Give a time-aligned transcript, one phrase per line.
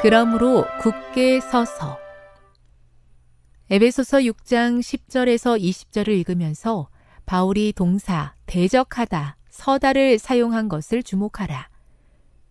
[0.00, 1.98] 그러므로 굳게 서서
[3.68, 6.88] 에베소서 6장 10절에서 20절을 읽으면서
[7.26, 11.68] 바울이 동사 대적하다, 서다를 사용한 것을 주목하라.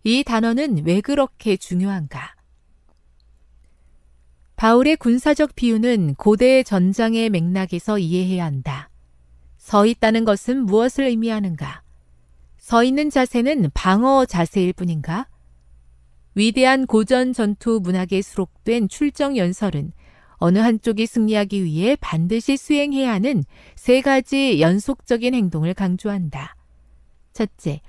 [0.04, 2.34] 이 단어는 왜 그렇게 중요한가?
[4.56, 8.90] 바울의 군사적 비유는 고대 전장의 맥락에서 이해해야 한다.
[9.56, 11.82] 서 있다는 것은 무엇을 의미하는가?
[12.58, 15.28] 서 있는 자세는 방어 자세일 뿐인가?
[16.38, 19.90] 위대한 고전 전투 문학에 수록된 출정 연설은
[20.36, 23.42] 어느 한쪽이 승리하기 위해 반드시 수행해야 하는
[23.74, 26.54] 세 가지 연속적인 행동을 강조한다.
[27.32, 27.80] 첫째,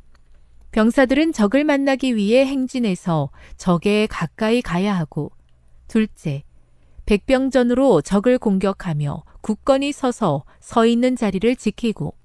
[0.72, 5.32] 병사들은 적을 만나기 위해 행진해서 적에 가까이 가야 하고,
[5.88, 6.42] 둘째,
[7.06, 12.16] 백병전으로 적을 공격하며 굳건히 서서 서 있는 자리를 지키고,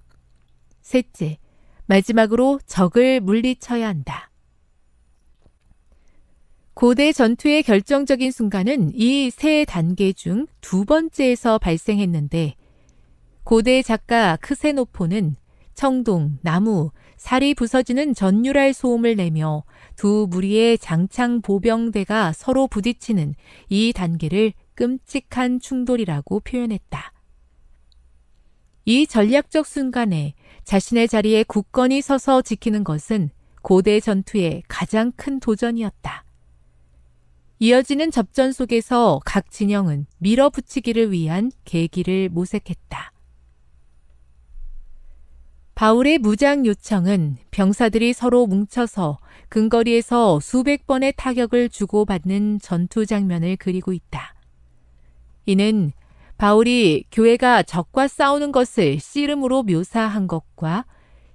[0.81, 1.37] 셋째,
[1.85, 4.31] 마지막으로 적을 물리쳐야 한다.
[6.75, 12.55] 고대 전투의 결정적인 순간은 이 세 단계 중 두 번째에서 발생했는데
[13.45, 15.37] 고대 작가 크세노포는
[15.75, 19.65] 청동, 나무, 살이 부서지는 전율할 소음을 내며
[19.97, 23.35] 두 무리의 장창 보병대가 서로 부딪히는
[23.69, 27.13] 이 단계를 끔찍한 충돌이라고 표현했다.
[28.87, 30.35] 이 전략적 순간에
[30.65, 33.31] 자신의 자리에 굳건히 서서 지키는 것은
[33.63, 36.24] 고대 전투의 가장 큰 도전이었다.
[37.65, 43.11] 이어지는 접전 속에서 각 진영은 밀어붙이기를 위한 계기를 모색했다.
[45.75, 54.35] 바울의 무장 요청은 병사들이 서로 뭉쳐서 근거리에서 수백 번의 타격을 주고받는 전투 장면을 그리고 있다.
[55.47, 55.93] 이는
[56.37, 60.85] 바울이 교회가 적과 싸우는 것을 씨름으로 묘사한 것과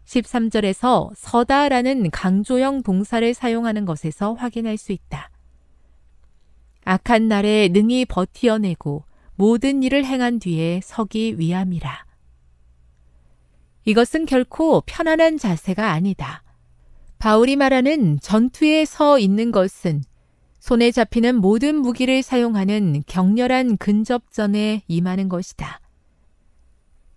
[0.05, 5.31] 13절에서 서다라는 강조형 동사를 사용하는 것에서 확인할 수 있다.
[6.89, 9.03] 악한 날에 능히 버티어내고
[9.35, 12.03] 모든 일을 행한 뒤에 서기 위함이라.
[13.85, 16.41] 이것은 결코 편안한 자세가 아니다.
[17.19, 20.01] 바울이 말하는 전투에 서 있는 것은
[20.57, 25.81] 손에 잡히는 모든 무기를 사용하는 격렬한 근접전에 임하는 것이다.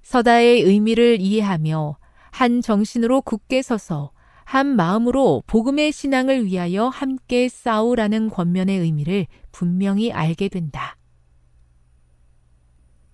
[0.02, 1.96] 서다의 의미를 이해하며
[2.30, 4.12] 한 정신으로 굳게 서서
[4.44, 10.96] 한 마음으로 복음의 신앙을 위하여 함께 싸우라는 권면의 의미를 분명히 알게 된다.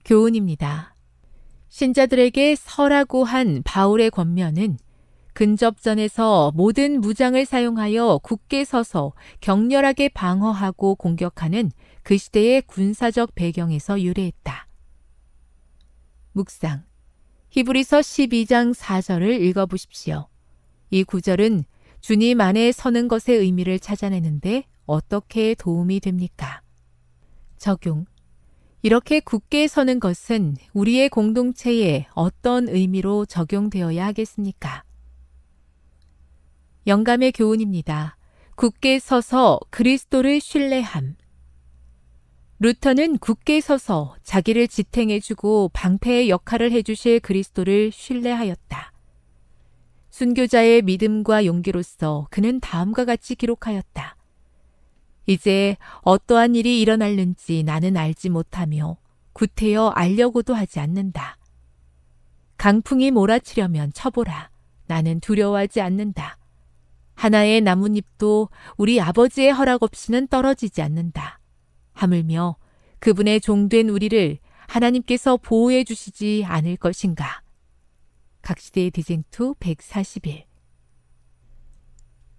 [0.04, 0.94] 교훈입니다.
[1.68, 4.78] 신자들에게 서라고 한 바울의 권면은
[5.34, 11.70] 근접전에서 모든 무장을 사용하여 굳게 서서 격렬하게 방어하고 공격하는
[12.02, 14.66] 그 시대의 군사적 배경에서 유래했다.
[16.32, 16.84] 묵상.
[17.50, 20.28] 히브리서 12장 4절을 읽어보십시오.
[20.90, 21.64] 이 구절은
[22.00, 26.62] 주님 안에 서는 것의 의미를 찾아내는데 어떻게 도움이 됩니까?
[27.56, 28.06] 적용.
[28.82, 34.84] 이렇게 굳게 서는 것은 우리의 공동체에 어떤 의미로 적용되어야 하겠습니까?
[36.86, 38.16] 영감의 교훈입니다.
[38.54, 41.16] 굳게 서서 그리스도를 신뢰함.
[42.60, 48.92] 루터는 굳게 서서 자기를 지탱해주고 방패의 역할을 해주실 그리스도를 신뢰하였다.
[50.18, 54.16] 순교자의 믿음과 용기로서 그는 다음과 같이 기록하였다.
[55.26, 58.96] 이제 어떠한 일이 일어날는지 나는 알지 못하며
[59.32, 61.38] 구태여 알려고도 하지 않는다.
[62.56, 64.50] 강풍이 몰아치려면 쳐보라.
[64.88, 66.36] 나는 두려워하지 않는다.
[67.14, 71.38] 하나의 나뭇잎도 우리 아버지의 허락 없이는 떨어지지 않는다.
[71.92, 72.56] 하물며
[72.98, 77.42] 그분의 종된 우리를 하나님께서 보호해 주시지 않을 것인가.
[78.42, 80.44] 각시대의 디쟁투 141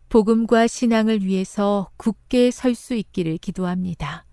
[0.09, 4.25] 복음과 신앙을 위해서 굳게 설 수 있기를 기도합니다.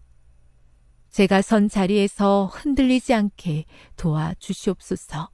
[1.10, 3.64] 제가 선 자리에서 흔들리지 않게
[3.96, 5.30] 도와 주시옵소서.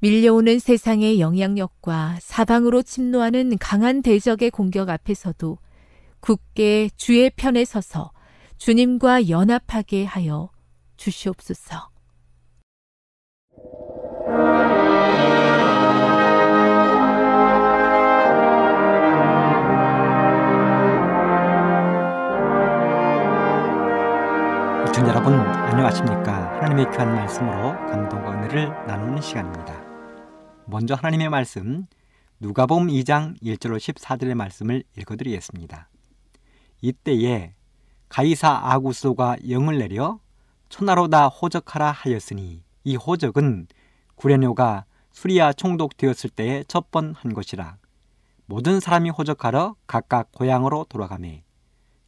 [0.00, 5.58] 밀려오는 세상의 영향력과 사방으로 침노하는 강한 대적의 공격 앞에서도
[6.20, 8.12] 굳게 주의 편에 서서
[8.58, 10.50] 주님과 연합하게 하여
[10.96, 11.95] 주시옵소서.
[24.96, 26.56] 애청자 여러분 안녕하십니까?
[26.56, 29.78] 하나님의 귀한 말씀으로 감동과 은혜를 나누는 시간입니다.
[30.64, 31.84] 먼저 하나님의 말씀
[32.40, 35.90] 누가복음 2장 1절로 14절의 말씀을 읽어드리겠습니다.
[36.80, 37.52] 이때에
[38.08, 40.18] 가이사 아구스도가 영을 내려
[40.70, 43.66] 천하로 다 호적하라 하였으니 이 호적은
[44.14, 47.76] 구레뇨가 수리아 총독되었을 때에 첫 번 한 것이라.
[48.46, 51.44] 모든 사람이 호적하러 각각 고향으로 돌아가매.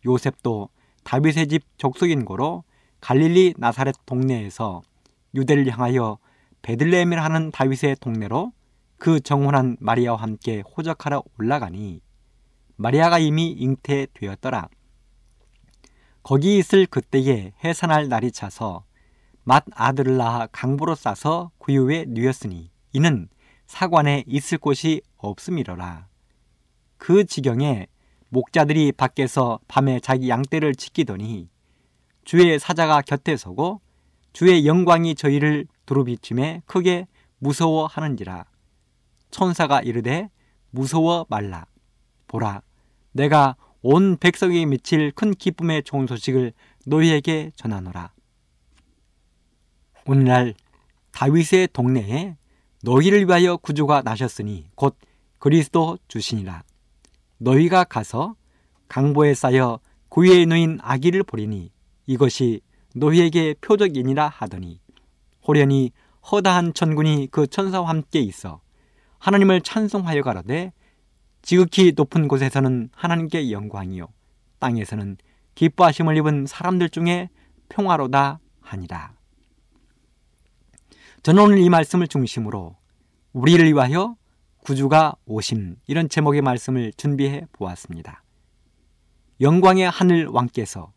[0.06, 0.70] 요셉도
[1.04, 2.64] 다윗의 집 족속인 고로
[3.00, 4.82] 갈릴리 나사렛 동네에서
[5.34, 6.18] 유대를 향하여
[6.62, 8.52] 베들레헴을 하는 다윗의 동네로
[8.98, 12.00] 그 정혼한 마리아와 함께 호적하러 올라가니
[12.76, 14.68] 마리아가 이미 잉태되었더라.
[16.22, 18.84] 거기 있을 그때에 해산할 날이 차서
[19.44, 23.28] 맏 아들을 낳아 강부로 싸서 구유에 누였으니 이는
[23.66, 26.06] 사관에 있을 곳이 없음이러라.
[26.98, 27.86] 그 지경에
[28.28, 31.48] 목자들이 밖에서 밤에 자기 양떼를 지키더니
[32.28, 33.80] 주의 사자가 곁에 서고
[34.34, 37.06] 주의 영광이 저희를 두루비침에 크게
[37.38, 38.44] 무서워하는지라.
[39.30, 40.28] 천사가 이르되
[40.68, 41.64] 무서워 말라.
[42.26, 42.60] 보라
[43.12, 46.52] 내가 온 백성에게 미칠 큰 기쁨의 좋은 소식을
[46.84, 48.12] 너희에게 전하노라.
[50.06, 50.52] 오늘날
[51.12, 52.36] 다윗의 동네에
[52.82, 54.98] 너희를 위하여 구주가 나셨으니 곧
[55.38, 56.62] 그리스도 주시니라.
[57.38, 58.36] 너희가 가서
[58.88, 59.80] 강보에 쌓여
[60.10, 61.72] 구유에 놓인 아기를 보리니
[62.08, 62.62] 이것이
[62.94, 64.80] 너희에게 표적이니라 하더니
[65.46, 65.92] 호련히
[66.32, 68.60] 허다한 천군이 그 천사와 함께 있어
[69.18, 70.72] 하나님을 찬송하여 가로되
[71.42, 74.08] 지극히 높은 곳에서는 하나님께 영광이요
[74.58, 75.18] 땅에서는
[75.54, 77.28] 기뻐하심을 입은 사람들 중에
[77.68, 79.12] 평화로다 하니라.
[81.22, 82.76] 저는 오늘 이 말씀을 중심으로
[83.32, 84.16] 우리를 위하여
[84.64, 88.22] 구주가 오심 이런 제목의 말씀을 준비해 보았습니다.
[89.40, 90.92] 영광의 하늘 왕께서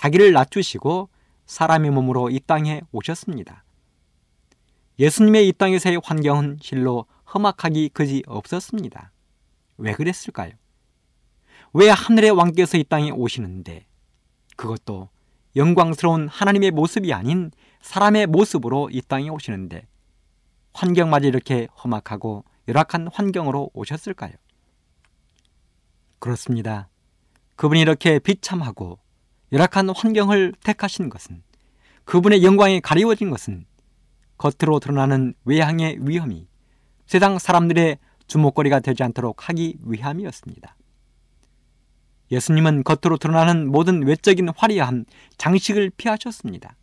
[0.00, 1.10] 자기를 낮추시고
[1.44, 3.64] 사람의 몸으로 이 땅에 오셨습니다.
[4.98, 7.04] 예수님의 이 땅에서의 환경은 실로
[7.34, 9.12] 험악하기 그지 없었습니다.
[9.76, 10.52] 왜 그랬을까요?
[11.74, 13.84] 왜 하늘의 왕께서 이 땅에 오시는데
[14.56, 15.10] 그것도
[15.54, 17.50] 영광스러운 하나님의 모습이 아닌
[17.82, 19.86] 사람의 모습으로 이 땅에 오시는데
[20.72, 24.32] 환경마저 이렇게 험악하고 열악한 환경으로 오셨을까요?
[26.18, 26.88] 그렇습니다.
[27.56, 28.98] 그분이 이렇게 비참하고
[29.52, 31.42] 열악한 환경을 택하신 것은
[32.04, 33.66] 그분의 영광이 가리워진 것은
[34.38, 36.48] 겉으로 드러나는 외향의 위험이
[37.06, 40.76] 세상 사람들의 주목거리가 되지 않도록 하기 위함이었습니다.
[42.30, 45.04] 예수님은 겉으로 드러나는 모든 외적인 화려함,
[45.36, 46.76] 장식을 피하셨습니다.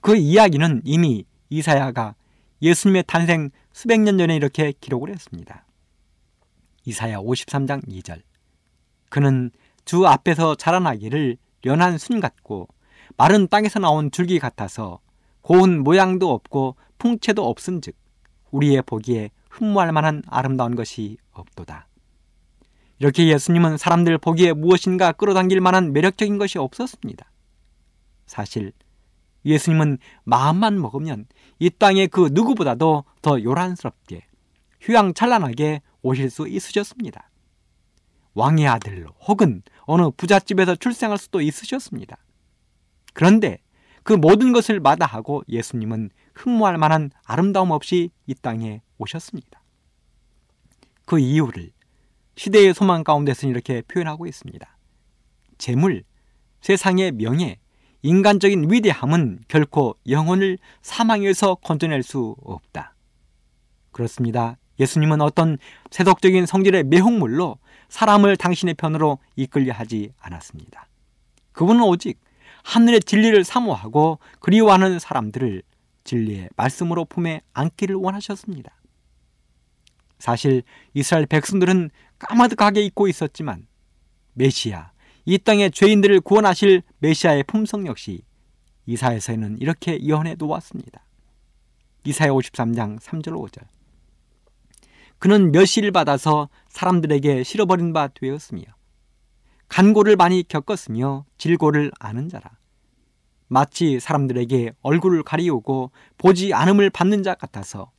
[0.00, 2.16] 그 이야기는 이미 이사야가
[2.60, 5.64] 예수님의 탄생 수백 년 전에 이렇게 기록을 했습니다.
[6.84, 8.22] 이사야 53장 2절.
[9.08, 9.50] 그는
[9.84, 12.68] 주 앞에서 자라나기를 연한 순 같고
[13.16, 15.00] 마른 땅에서 나온 줄기 같아서
[15.40, 17.94] 고운 모양도 없고 풍채도 없은즉
[18.50, 21.88] 우리의 보기에 흠모할 만한 아름다운 것이 없도다.
[22.98, 27.30] 이렇게 예수님은 사람들 보기에 무엇인가 끌어당길 만한 매력적인 것이 없었습니다.
[28.26, 28.72] 사실
[29.44, 31.26] 예수님은 마음만 먹으면
[31.58, 34.22] 이 땅의 그 누구보다도 더 요란스럽게
[34.80, 37.30] 휘황찬란하게 오실 수 있으셨습니다.
[38.34, 42.16] 왕의 아들 혹은 어느 부잣집에서 출생할 수도 있으셨습니다.
[43.12, 43.58] 그런데
[44.02, 49.62] 그 모든 것을 마다하고 예수님은 흠모할 만한 아름다움 없이 이 땅에 오셨습니다.
[51.06, 51.70] 그 이유를
[52.36, 54.76] 시대의 소망 가운데서 이렇게 표현하고 있습니다.
[55.58, 56.04] 재물,
[56.60, 57.58] 세상의 명예,
[58.02, 62.94] 인간적인 위대함은 결코 영혼을 사망에서 건져낼 수 없다.
[63.92, 64.58] 그렇습니다.
[64.80, 65.58] 예수님은 어떤
[65.90, 70.88] 세속적인 성질의 매혹물로 사람을 당신의 편으로 이끌려 하지 않았습니다.
[71.52, 72.18] 그분은 오직
[72.64, 75.62] 하늘의 진리를 사모하고 그리워하는 사람들을
[76.04, 78.74] 진리의 말씀으로 품에 안기를 원하셨습니다.
[80.18, 80.62] 사실
[80.94, 83.66] 이스라엘 백성들은 까마득하게 잊고 있었지만
[84.32, 84.92] 메시아,
[85.26, 88.22] 이 땅의 죄인들을 구원하실 메시아의 품성 역시
[88.86, 91.04] 이사에서는 이렇게 예언해 놓았습니다.
[92.04, 93.62] 이사야 53장 3절 5절
[95.24, 98.62] 그는 멸시를 받아서 사람들에게 실어버린 바 되었으며
[99.68, 102.58] 간고를 많이 겪었으며 질고를 아는 자라
[103.48, 107.90] 마치 사람들에게 얼굴을 가리우고 보지 않음을 받는 자 같아서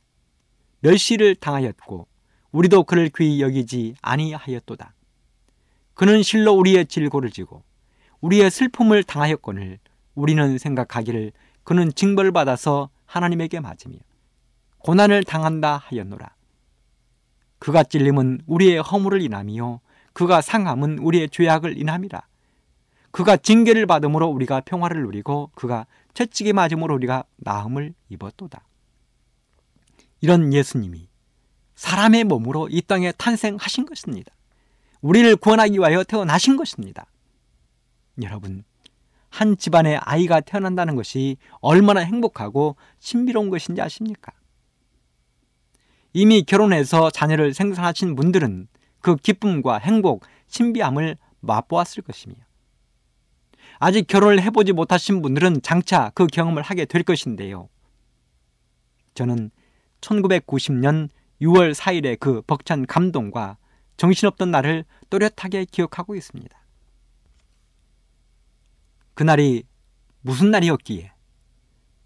[0.82, 2.06] 멸시를 당하였고
[2.52, 4.94] 우리도 그를 귀히 여기지 아니하였도다.
[5.94, 7.64] 그는 실로 우리의 질고를 지고
[8.20, 9.80] 우리의 슬픔을 당하였거늘
[10.14, 11.32] 우리는 생각하기를
[11.64, 13.96] 그는 징벌을 받아서 하나님에게 맞으며
[14.78, 16.35] 고난을 당한다 하였노라.
[17.58, 19.80] 그가 찔림은 우리의 허물을 인함이요
[20.12, 22.22] 그가 상함은 우리의 죄악을 인함이라.
[23.10, 28.62] 그가 징계를 받음으로 우리가 평화를 누리고 그가 채찍에 맞음으로 우리가 나음을 입었도다.
[30.20, 31.08] 이런 예수님이
[31.74, 34.32] 사람의 몸으로 이 땅에 탄생하신 것입니다.
[35.02, 37.06] 우리를 구원하기 위하여 태어나신 것입니다.
[38.22, 38.64] 여러분,
[39.28, 44.32] 한 집안에 아이가 태어난다는 것이 얼마나 행복하고 신비로운 것인지 아십니까?
[46.18, 48.68] 이미 결혼해서 자녀를 생산하신 분들은
[49.00, 52.34] 그 기쁨과 행복, 신비함을 맛보았을 것이며
[53.78, 57.68] 아직 결혼을 해보지 못하신 분들은 장차 그 경험을 하게 될 것인데요.
[59.12, 59.50] 저는
[60.00, 61.10] 1990년
[61.42, 63.58] 6월 4일의 그 벅찬 감동과
[63.98, 66.58] 정신없던 날을 또렷하게 기억하고 있습니다.
[69.12, 69.64] 그날이
[70.22, 71.12] 무슨 날이었기에,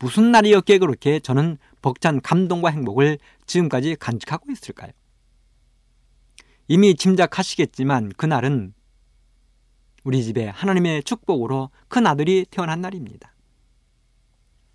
[0.00, 4.90] 무슨 날이었기에 그렇게 저는 벅찬 감동과 행복을 지금까지 간직하고 있을까요?
[6.68, 8.72] 이미 짐작하시겠지만 그날은
[10.02, 13.34] 우리 집에 하나님의 축복으로 큰 아들이 태어난 날입니다.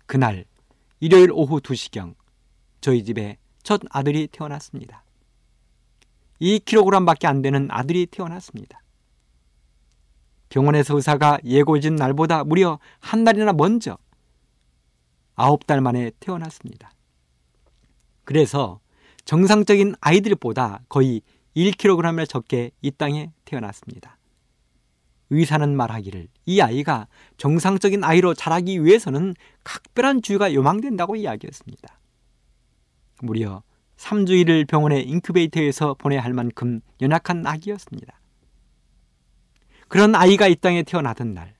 [0.06, 0.44] 그날
[1.00, 2.14] 일요일 오후 2시경
[2.80, 5.04] 저희 집에 첫 아들이 태어났습니다.
[6.40, 8.80] 2kg밖에 안 되는 아들이 태어났습니다.
[10.50, 13.98] 병원에서 의사가 예고해준 날보다 무려 한 달이나 먼저
[15.36, 16.90] 아홉 달 만에 태어났습니다.
[18.24, 18.80] 그래서
[19.24, 21.22] 정상적인 아이들보다 거의
[21.56, 24.18] 1kg을 적게 이 땅에 태어났습니다.
[25.30, 32.00] 의사는 말하기를 이 아이가 정상적인 아이로 자라기 위해서는 각별한 주의가 요망된다고 이야기했습니다.
[33.22, 33.62] 무려
[33.96, 38.20] 3주일을 병원의 인큐베이터에서 보내야 할 만큼 연약한 아기였습니다.
[39.88, 41.54] 그런 아이가 이 땅에 태어나던 날,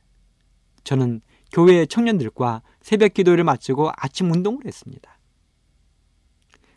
[0.84, 1.20] 저는
[1.52, 5.18] 교회 청년들과 새벽 기도를 마치고 아침 운동을 했습니다.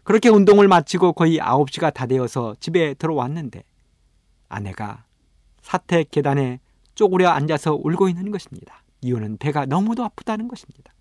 [0.03, 3.63] 그렇게 운동을 마치고 거의 9시가 다 되어서 집에 들어왔는데
[4.47, 5.05] 아내가
[5.61, 6.59] 사택 계단에
[6.95, 8.83] 쪼그려 앉아서 울고 있는 것입니다.
[9.01, 10.93] 이유는 배가 너무도 아프다는 것입니다.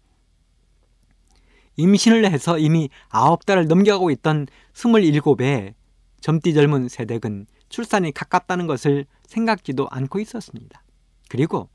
[1.77, 5.75] 임신을 해서 이미 아홉 달을 넘겨가고 있던 27의
[6.21, 10.83] 젊디 젊은 세댁은 출산이 가깝다는 것을 생각지도 않고 있었습니다.
[11.29, 11.69] 그리고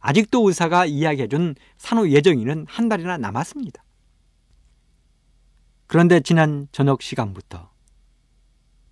[0.00, 3.82] 아직도 의사가 이야기해준 산후 예정일은 한 달이나 남았습니다.
[5.86, 7.70] 그런데 지난 저녁 시간부터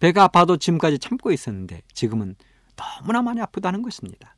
[0.01, 2.37] 배가 아파도 지금까지 참고 있었는데 지금은
[2.77, 4.37] 너무나 많이 아프다는 것입니다.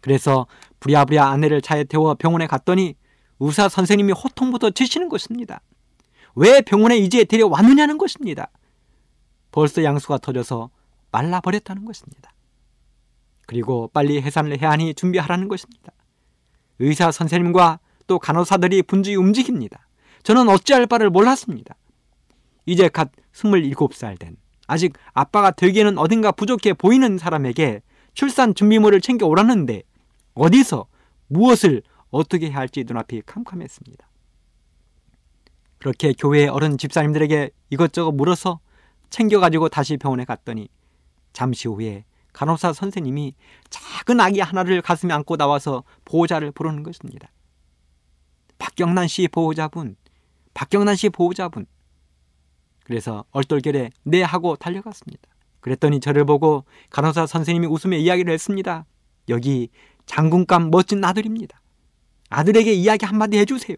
[0.00, 0.46] 그래서
[0.80, 2.94] 부랴부랴 아내를 차에 태워 병원에 갔더니
[3.40, 5.60] 의사 선생님이 호통부터 치시는 것입니다.
[6.34, 8.50] 왜 병원에 이제 데려왔느냐는 것입니다.
[9.50, 10.70] 벌써 양수가 터져서
[11.10, 12.32] 말라버렸다는 것입니다.
[13.46, 15.92] 그리고 빨리 해산을 해야 하니 준비하라는 것입니다.
[16.82, 19.86] 의사 선생님과 또 간호사들이 분주히 움직입니다.
[20.24, 21.76] 저는 어찌할 바를 몰랐습니다.
[22.66, 24.36] 이제 갓 27살 된
[24.66, 27.82] 아직 아빠가 되기에는 어딘가 부족해 보이는 사람에게
[28.14, 29.82] 출산 준비물을 챙겨 오라는데
[30.34, 30.86] 어디서
[31.28, 34.08] 무엇을 어떻게 해야 할지 눈앞이 캄캄했습니다.
[35.78, 38.60] 그렇게 교회 어른 집사님들에게 이것저것 물어서
[39.10, 40.68] 챙겨가지고 다시 병원에 갔더니
[41.32, 43.34] 잠시 후에 간호사 선생님이
[43.70, 47.30] 작은 아기 하나를 가슴에 안고 나와서 보호자를 부르는 것입니다.
[48.58, 49.96] 박경란 씨 보호자분,
[50.54, 51.66] 박경란 씨 보호자분.
[52.84, 55.28] 그래서 얼떨결에 네 하고 달려갔습니다.
[55.60, 58.84] 그랬더니 저를 보고 간호사 선생님이 웃으며 이야기를 했습니다.
[59.28, 59.70] 여기
[60.06, 61.60] 장군감 멋진 아들입니다.
[62.28, 63.76] 아들에게 이야기 한마디 해주세요.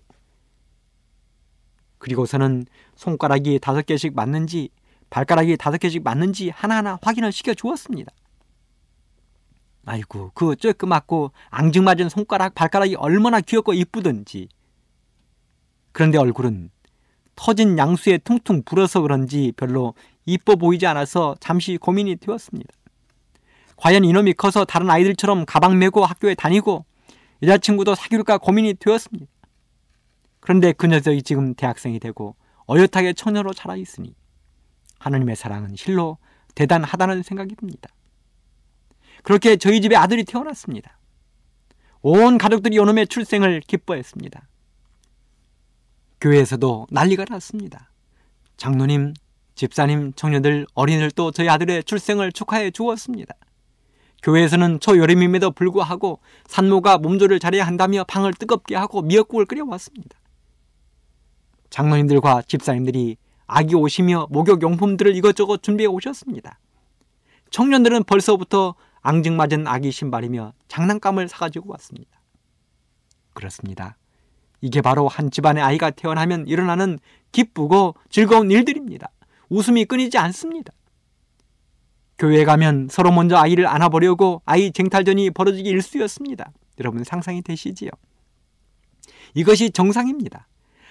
[1.99, 4.71] 그리고서는 손가락이 다섯 개씩 맞는지
[5.11, 8.13] 발가락이 다섯 개씩 맞는지 하나하나 확인을 시켜 주었습니다.
[9.87, 14.49] 아이고 그 쬐끄맣고 앙증맞은 손가락 발가락이 얼마나 귀엽고 이쁘던지
[15.93, 16.71] 그런데 얼굴은
[17.37, 19.95] 터진 양수에 퉁퉁 불어서 그런지 별로
[20.27, 22.73] 이뻐 보이지 않아서 잠시 고민이 되었습니다.
[23.77, 26.85] 과연 이놈이 커서 다른 아이들처럼 가방 메고 학교에 다니고
[27.43, 29.31] 여자친구도 사귈까 고민이 되었습니다.
[30.41, 32.37] 그런데 그 녀석이 지금 대학생이 되고
[32.67, 34.15] 어엿하게 처녀로 자라 있으니
[34.99, 36.19] 하느님의 사랑은 실로
[36.55, 37.91] 대단하다는 생각이 듭니다.
[39.25, 40.99] 그렇게 저희 집에 아들이 태어났습니다.
[42.03, 44.47] 온 가족들이 요놈의 출생을 기뻐했습니다.
[46.21, 47.91] 교회에서도 난리가 났습니다.
[48.59, 49.15] 장로님,
[49.55, 53.35] 집사님, 청년들, 어린이들도 저희 아들의 출생을 축하해 주었습니다.
[54.23, 60.19] 교회에서는 초여름임에도 불구하고 산모가 몸조를 잘해야 한다며 방을 뜨겁게 하고 미역국을 끓여왔습니다.
[61.71, 63.17] 장로님들과 집사님들이
[63.47, 66.59] 아기 오시며 목욕 용품들을 이것저것 준비해 오셨습니다.
[67.51, 72.21] 청년들은 벌써부터 앙증맞은 아기 신발이며 장난감을 사가지고 왔습니다.
[73.35, 73.97] 그렇습니다.
[74.61, 76.99] 이게 바로 한 집안의 아이가 태어나면 일어나는
[77.31, 79.11] 기쁘고 즐거운 일들입니다.
[79.51, 80.73] 웃음이 끊이지 않습니다.
[82.19, 86.53] 교회에 가면 서로 먼저 아이를 안아보려고 아이 쟁탈전이 벌어지기 일쑤였습니다.
[86.81, 87.91] 여러분 상상이 되시지요?
[89.35, 90.47] 이것이 정상입니다.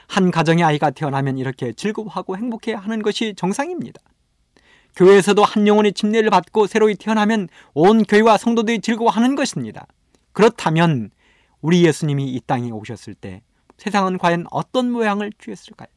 [0.07, 3.99] 한 가정의 아이가 태어나면 이렇게 즐거워하고 행복해 하는 것이 정상입니다.
[4.95, 9.88] 교회에서도 한 영혼의 침례를 받고 새로이 태어나면 온 교회와 성도들이 즐거워하는 것입니다.
[10.32, 11.10] 그렇다면
[11.62, 13.41] 우리 예수님이 이 땅에 오셨을 때
[13.77, 15.88] 세상은 과연 어떤 모양을 취했을까요?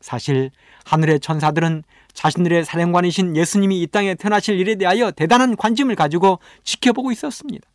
[0.00, 0.50] 사실
[0.84, 7.66] 하늘의 천사들은 자신들의 사령관이신 예수님이 이 땅에 태어나실 일에 대하여 대단한 관심을 가지고 지켜보고 있었습니다.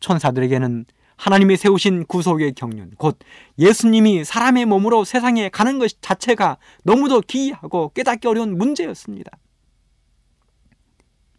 [0.00, 0.86] 천사들에게는
[1.22, 3.16] 하나님이 세우신 구속의 경륜, 곧
[3.56, 9.30] 예수님이 사람의 몸으로 세상에 가는 것 자체가 너무도 기이하고 깨닫기 어려운 문제였습니다.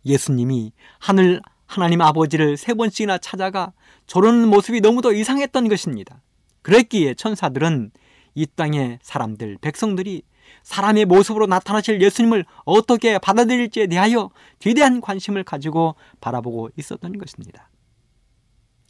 [0.06, 3.74] 예수님이 하늘 하나님 아버지를 세 번씩이나 찾아가
[4.08, 6.22] 저러는 모습이 너무도 이상했던 것입니다.
[6.62, 7.92] 그랬기에 천사들은
[8.36, 10.22] 이 땅의 사람들, 백성들이
[10.64, 17.70] 사람의 모습으로 나타나실 예수님을 어떻게 받아들일지에 대하여 대대한 관심을 가지고 바라보고 있었던 것입니다.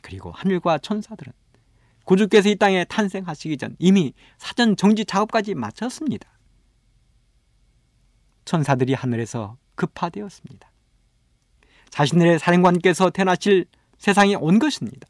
[0.04, 1.34] 그리고 하늘과 천사들은
[2.04, 6.30] 구주께서 이 땅에 탄생하시기 전 이미 사전 정지 작업까지 마쳤습니다.
[8.46, 10.70] 천사들이 하늘에서 급파되었습니다.
[11.90, 13.66] 자신들의 사령관께서 태어나실
[13.98, 15.08] 세상에 온 것입니다.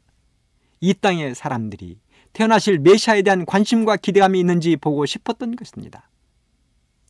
[0.80, 1.98] 이 땅의 사람들이
[2.32, 6.08] 태어나실 메시아에 대한 관심과 기대감이 있는지 보고 싶었던 것입니다.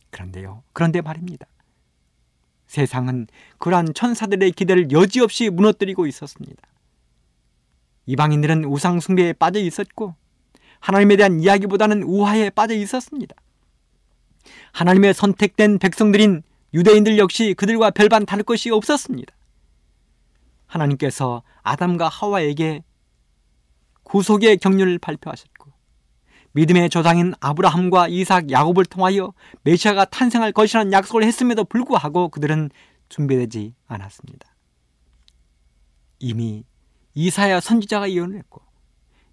[0.09, 1.45] 그런데요, 그런데 말입니다.
[2.65, 3.27] 세상은
[3.59, 6.63] 그러한 천사들의 기대를 여지없이 무너뜨리고 있었습니다.
[8.05, 10.15] 이방인들은 우상 숭배에 빠져 있었고
[10.79, 13.35] 하나님에 대한 이야기보다는 우화에 빠져 있었습니다.
[14.73, 19.33] 하나님의 선택된 백성들인 유대인들 역시 그들과 별반 다를 것이 없었습니다.
[20.67, 22.83] 하나님께서 아담과 하와에게
[24.03, 25.71] 구속의 경륜을 발표하셨고
[26.51, 32.69] 믿음의 조상인 아브라함과 이삭, 야곱을 통하여 메시아가 탄생할 것이라는 약속을 했음에도 불구하고 그들은
[33.09, 34.55] 준비되지 않았습니다.
[36.19, 36.63] 이미
[37.15, 38.61] 이사야 선지자가 예언을 했고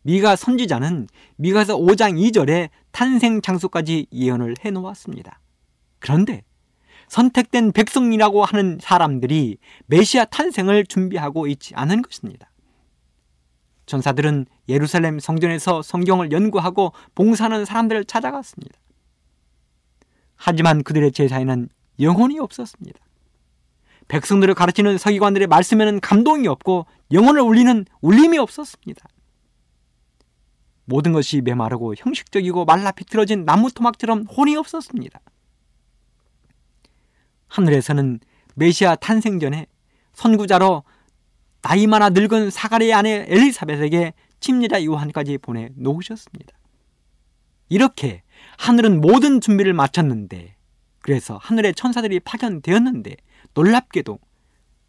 [0.03, 5.40] 미가 선지자는 미가서 5장 2절에 탄생 장소까지 예언을 해 놓았습니다.
[5.99, 6.42] 그런데
[7.09, 12.51] 선택된 백성이라고 하는 사람들이 메시아 탄생을 준비하고 있지 않은 것입니다.
[13.87, 18.79] 전사들은 예루살렘 성전에서 성경을 연구하고 봉사하는 사람들을 찾아갔습니다.
[20.37, 21.68] 하지만 그들의 제사에는
[22.01, 22.99] 영혼이 없었습니다.
[24.09, 29.09] 백성들을 가르치는 서기관들의 말씀에는 감동이 없고 영혼을 울리는 울림이 없었습니다.
[30.85, 35.21] 모든 것이 메마르고 형식적이고 말라 비틀어진 나무 토막처럼 혼이 없었습니다.
[37.49, 38.21] 하늘에서는
[38.55, 39.67] 메시아 탄생 전에
[40.15, 40.85] 선구자로
[41.62, 46.57] 나이 많아 늙은 사가리의 아내 엘리사벳에게 침례자 요한까지 보내 놓으셨습니다.
[47.69, 48.23] 이렇게
[48.59, 50.57] 하늘은 모든 준비를 마쳤는데
[51.01, 53.17] 그래서 하늘의 천사들이 파견되었는데
[53.55, 54.19] 놀랍게도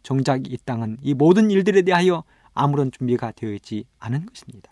[0.04, 2.24] 정작 이 땅은 이 모든 일들에 대하여
[2.54, 4.72] 아무런 준비가 되어 있지 않은 것입니다.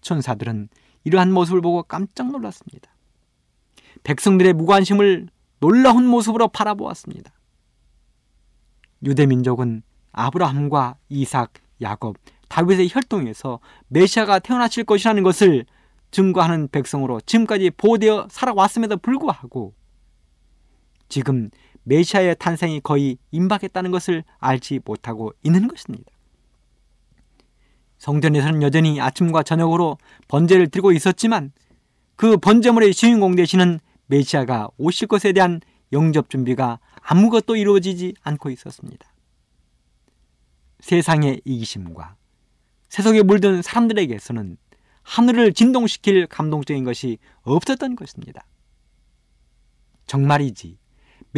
[0.00, 0.68] 천사들은
[1.04, 2.90] 이러한 모습을 보고 깜짝 놀랐습니다.
[4.04, 5.28] 백성들의 무관심을
[5.60, 7.32] 놀라운 모습으로 바라보았습니다.
[9.04, 12.16] 유대 민족은 아브라함과 이삭, 야곱,
[12.48, 15.66] 다윗의 혈통에서 메시아가 태어나실 것이라는 것을
[16.10, 19.74] 증거하는 백성으로 지금까지 보호되어 살아왔음에도 불구하고
[21.08, 21.50] 지금
[21.88, 26.12] 메시아의 탄생이 거의 임박했다는 것을 알지 못하고 있는 것입니다.
[27.96, 29.98] 성전에서는 여전히 아침과 저녁으로
[30.28, 31.52] 번제를 들고 있었지만
[32.14, 35.60] 그 번제물의 주인공 되시는 메시아가 오실 것에 대한
[35.92, 39.08] 영접 준비가 아무것도 이루어지지 않고 있었습니다.
[40.80, 42.16] 세상의 이기심과
[42.88, 44.58] 세속에 물든 사람들에게서는
[45.02, 48.46] 하늘을 진동시킬 감동적인 것이 없었던 것입니다.
[50.06, 50.78] 정말이지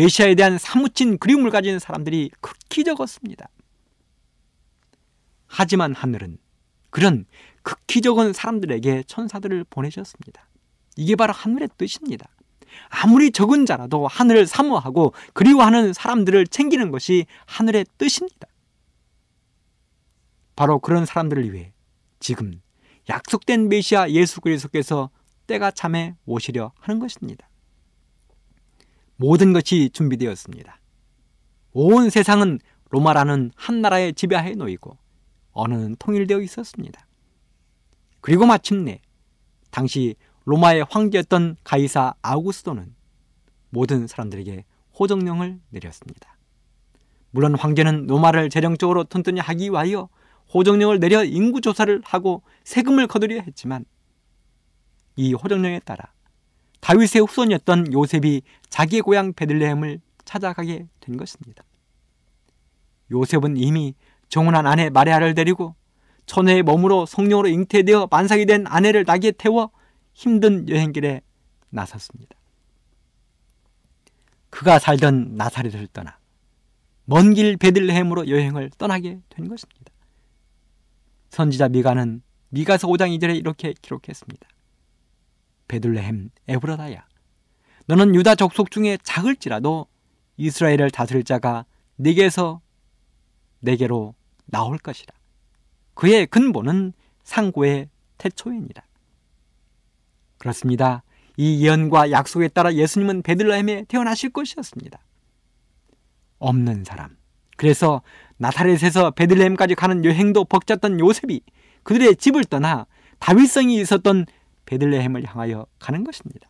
[0.01, 3.51] 메시아에 대한 사무친 그리움을 가진 사람들이 극히 적었습니다.
[5.47, 6.39] 하지만 하늘은
[6.89, 7.27] 그런
[7.63, 10.49] 극히 적은 사람들에게 천사들을 보내셨습니다.
[10.97, 12.31] 이게 바로 하늘의 뜻입니다.
[12.89, 18.47] 아무리 적은 자라도 하늘을 사모하고 그리워하는 사람들을 챙기는 것이 하늘의 뜻입니다.
[20.57, 21.75] 바로 그런 사람들을 위해
[22.21, 22.63] 지금
[23.11, 25.11] 약속된 메시아 예수 그리스도께서
[25.47, 27.50] 때가 참에 오시려 하는 것입니다.
[29.21, 30.81] 모든 것이 준비되었습니다.
[31.73, 34.97] 온 세상은 로마라는 한 나라의 지배하에 놓이고
[35.53, 37.07] 언어는 통일되어 있었습니다.
[38.23, 39.03] 그리고 마침내
[39.71, 42.95] 당시 로마의 황제였던 가이사 아우구스도는
[43.69, 44.65] 모든 사람들에게
[44.99, 46.39] 호정령을 내렸습니다.
[47.31, 50.09] 물론 황제는 로마를 재정적으로 튼튼히 하기 위하여
[50.55, 53.85] 호정령을 내려 인구 조사를 하고 세금을 거두려 했지만
[55.17, 56.11] 이 호정령에 따라
[56.81, 61.65] 다윗의 후손이었던 요셉이 자기의 고향 베들레헴을 찾아가게 된 것입니다.
[63.11, 63.95] 요셉은 이미
[64.29, 65.75] 정혼한 아내 마리아를 데리고
[66.27, 69.71] 천혜의 몸으로 성령으로 잉태되어 만삭이 된 아내를 낙에 태워
[70.15, 71.23] 힘든 여행길에
[71.71, 72.37] 나섰습니다.
[74.51, 76.19] 그가 살던 나사렛을 떠나
[77.05, 79.93] 먼 길 베들레헴으로 여행을 떠나게 된 것입니다.
[81.31, 84.49] 선지자 미가는 미가서 5장 2절에 이렇게 기록했습니다.
[85.71, 87.05] 베들레헴 에브라다야
[87.87, 89.87] 너는 유다 족속 중에 작을지라도
[90.37, 91.65] 이스라엘을 다스릴 자가
[91.97, 92.61] 네게서
[93.61, 94.15] 내게로
[94.47, 95.15] 나올 것이라.
[95.95, 98.83] 그의 근본은 상고의 태초이니라.
[100.39, 101.03] 그렇습니다.
[101.37, 104.99] 이 예언과 약속에 따라 예수님은 베들레헴에 태어나실 것이었습니다.
[106.39, 107.17] 없는 사람.
[107.57, 108.03] 그래서
[108.39, 111.43] 나사렛에서 베들레헴까지 가는 여행도 벅찼던 요셉이
[111.83, 112.87] 그들의 집을 떠나
[113.19, 114.27] 다윗성이 있었던
[114.71, 116.49] 베들레헴을 향하여 가는 것입니다.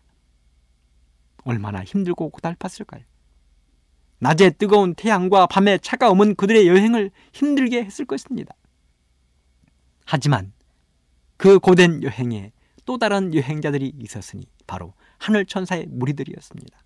[1.45, 3.03] 얼마나 힘들고 고달팠을까요?
[4.19, 8.55] 낮에 뜨거운 태양과 밤에 차가움은 그들의 여행을 힘들게 했을 것입니다.
[10.05, 10.53] 하지만
[11.39, 12.53] 그 고된 여행에
[12.85, 16.79] 또 다른 여행자들이 있었으니 바로 하늘 천사의 무리들이었습니다.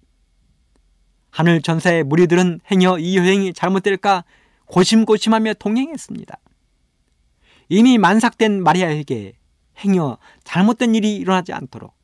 [1.31, 4.25] 하늘 천사의 무리들은 행여 이 여행이 잘못될까
[4.67, 6.39] 고심고심하며 동행했습니다.
[7.71, 9.37] 이미 만삭된 마리아에게
[9.79, 11.95] 행여 잘못된 일이 일어나지 않도록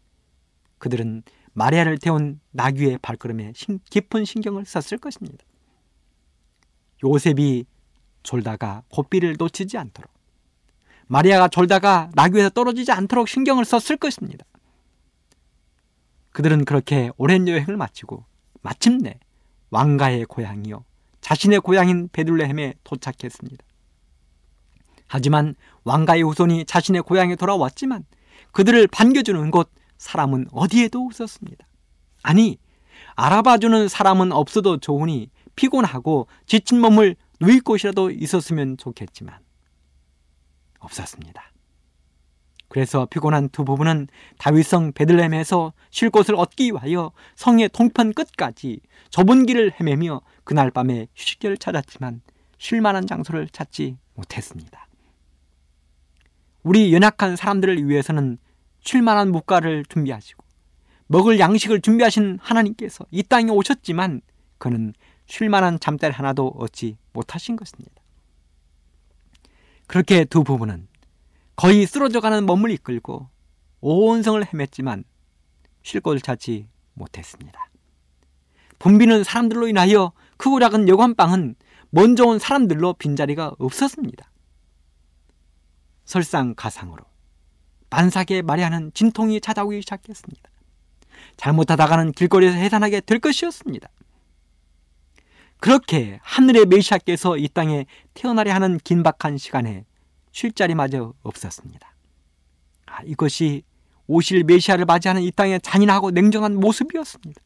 [0.79, 3.53] 그들은 마리아를 태운 나귀의 발걸음에
[3.91, 5.45] 깊은 신경을 썼을 것입니다.
[7.05, 7.67] 요셉이
[8.23, 10.11] 졸다가 고삐를 놓치지 않도록
[11.07, 14.45] 마리아가 졸다가 나귀에서 떨어지지 않도록 신경을 썼을 것입니다.
[16.33, 18.25] 그들은 그렇게 오랜 여행을 마치고
[18.63, 19.19] 마침내
[19.71, 20.85] 왕가의 고향이요
[21.21, 23.65] 자신의 고향인 베들레헴에 도착했습니다.
[25.13, 28.05] 하지만 왕가의 후손이 자신의 고향에 돌아왔지만
[28.53, 29.69] 그들을 반겨주는 곳
[29.99, 31.67] 사람은 어디에도 없었습니다.
[32.23, 32.59] 아니
[33.17, 39.37] 알아봐주는 사람은 없어도 좋으니 피곤하고 지친 몸을 누일 곳이라도 있었으면 좋겠지만
[40.79, 41.43] 없었습니다.
[42.69, 44.07] 그래서 피곤한 두 부부는
[44.39, 48.79] 다윗성 베들레헴에서 쉴 곳을 얻기 위하여 성의 동편 끝까지
[49.11, 52.23] 좁은 길을 헤매며 그날 밤에 휴식처를 찾았지만
[52.59, 54.87] 쉴 만한 장소를 찾지 못했습니다.
[56.63, 58.39] 우리 연약한 사람들을 위해서는
[58.81, 60.45] 쉴 만한 묵가를 준비하시고
[61.07, 64.21] 먹을 양식을 준비하신 하나님께서 이 땅에 오셨지만
[64.59, 64.95] 그는
[65.27, 67.95] 쉴 만한 잠자리 하나도 얻지 못하신 것입니다.
[69.87, 70.87] 그렇게 두 부부는
[71.57, 73.29] 거의 쓰러져가는 몸을 이끌고
[73.81, 75.05] 온 성을 헤맸지만
[75.83, 77.71] 쉴 곳을 찾지 못했습니다.
[78.79, 81.55] 붐비는 사람들로 인하여 크고 작은 여관방은
[81.91, 84.30] 먼저 온 사람들로 빈자리가 없었습니다.
[86.11, 87.05] 설상가상으로
[87.89, 90.51] 반삭에 마리아는 진통이 찾아오기 시작했습니다.
[91.37, 93.89] 잘못하다가는 길거리에서 해산하게 될 것이었습니다.
[95.59, 99.85] 그렇게 하늘의 메시아께서 이 땅에 태어나려 하는 긴박한 시간에
[100.33, 101.95] 쉴 자리마저 없었습니다.
[102.87, 103.63] 아, 이것이
[104.07, 107.41] 오실 메시아를 맞이하는 이 땅의 잔인하고 냉정한 모습이었습니다.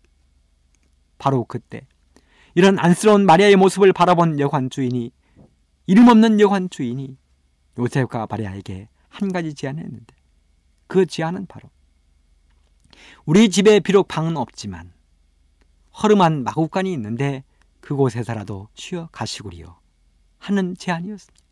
[1.18, 1.86] 바로 그때
[2.54, 5.10] 이런 안쓰러운 마리아의 모습을 바라본 여관 주인이
[5.86, 7.18] 이름 없는 여관 주인이
[7.78, 10.14] 요셉과 마리아에게 한 가지 제안을 했는데
[10.86, 11.70] 그 제안은 바로
[13.24, 14.92] 우리 집에 비록 방은 없지만
[16.02, 17.44] 허름한 마국간이 있는데
[17.80, 19.78] 그곳에서라도 쉬어 가시구리요
[20.38, 21.44] 하는 제안이었습니다.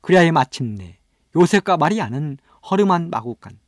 [0.00, 0.98] 그리하여 마침내
[1.36, 2.38] 요셉과 마리아는
[2.70, 3.58] 허름한 마국간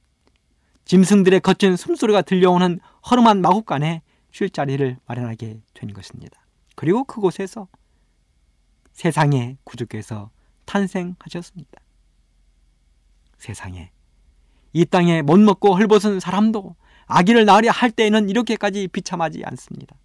[0.85, 2.79] 짐승들의 거친 숨소리가 들려오는
[3.11, 6.41] 허름한 마국간에 쉴 자리를 마련하게 된 것입니다.
[6.77, 7.69] 그리고 그곳에서
[8.93, 10.31] 세상의 구주께서
[10.67, 11.81] 탄생하셨습니다.
[13.39, 13.91] 세상에
[14.73, 16.77] 이 땅에 못 먹고 헐벗은 사람도
[17.07, 19.97] 아기를 낳으려 할 때에는 이렇게까지 비참하지 않습니다.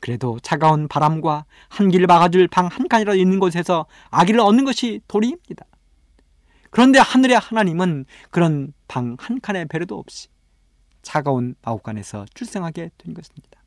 [0.00, 5.64] 그래도 차가운 바람과 한기를 막아줄 방 한 칸이라도 있는 곳에서 아기를 얻는 것이 도리입니다.
[6.70, 10.28] 그런데 하늘의 하나님은 그런 방 한 칸의 배려도 없이
[11.02, 13.62] 차가운 마옥간에서 출생하게 된 것입니다.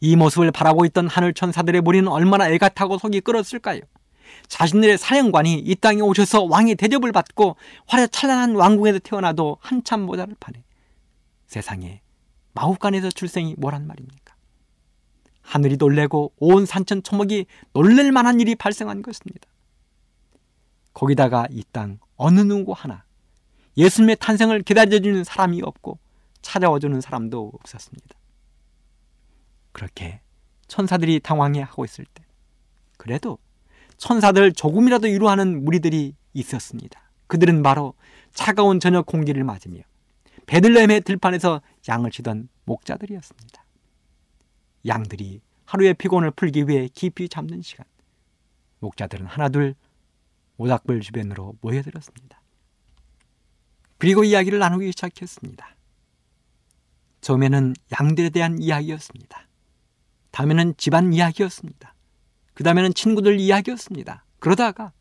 [0.00, 3.80] 이 모습을 바라고 있던 하늘 천사들의 무리는 얼마나 애가 타고 속이 끓었을까요?
[4.48, 10.62] 자신들의 사령관이 이 땅에 오셔서 왕의 대접을 받고 화려 찬란한 왕궁에서 태어나도 한참 모자를 파네.
[11.46, 12.00] 세상에
[12.54, 14.34] 마법관에서 출생이 뭐란 말입니까?
[15.42, 19.46] 하늘이 놀래고 온 산천 초목이 놀랄 만한 일이 발생한 것입니다.
[20.92, 23.04] 거기다가 이 땅 어느 누구 하나
[23.76, 25.98] 예수님의 탄생을 기다려주는 사람이 없고
[26.40, 28.16] 찾아와주는 사람도 없었습니다.
[29.72, 30.20] 그렇게
[30.68, 32.24] 천사들이 당황해 하고 있을 때
[32.96, 33.38] 그래도
[33.96, 37.10] 천사들 조금이라도 위로하는 무리들이 있었습니다.
[37.26, 37.94] 그들은 바로
[38.32, 39.80] 차가운 저녁 공기를 맞으며
[40.46, 43.64] 베들레헴의 들판에서 양을 치던 목자들이었습니다.
[44.86, 47.84] 양들이 하루의 피곤을 풀기 위해 깊이 잠든 시간
[48.78, 49.74] 목자들은 하나둘
[50.56, 52.40] 모닥불 주변으로 모여들었습니다.
[53.98, 55.74] 그리고 이야기를 나누기 시작했습니다.
[57.22, 59.48] 처음에는 양들에 대한 이야기였습니다.
[60.30, 61.95] 다음에는 집안 이야기였습니다.
[62.56, 64.24] 그 다음에는 친구들 이야기였습니다.
[64.38, 64.92] 그러다가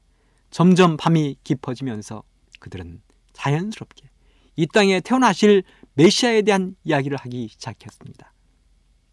[0.52, 2.22] 점점 밤이 깊어지면서
[2.60, 4.10] 그들은 자연스럽게
[4.58, 5.63] 이 땅에 태어나실
[5.94, 8.34] 메시아에 대한 이야기를 하기 시작했습니다.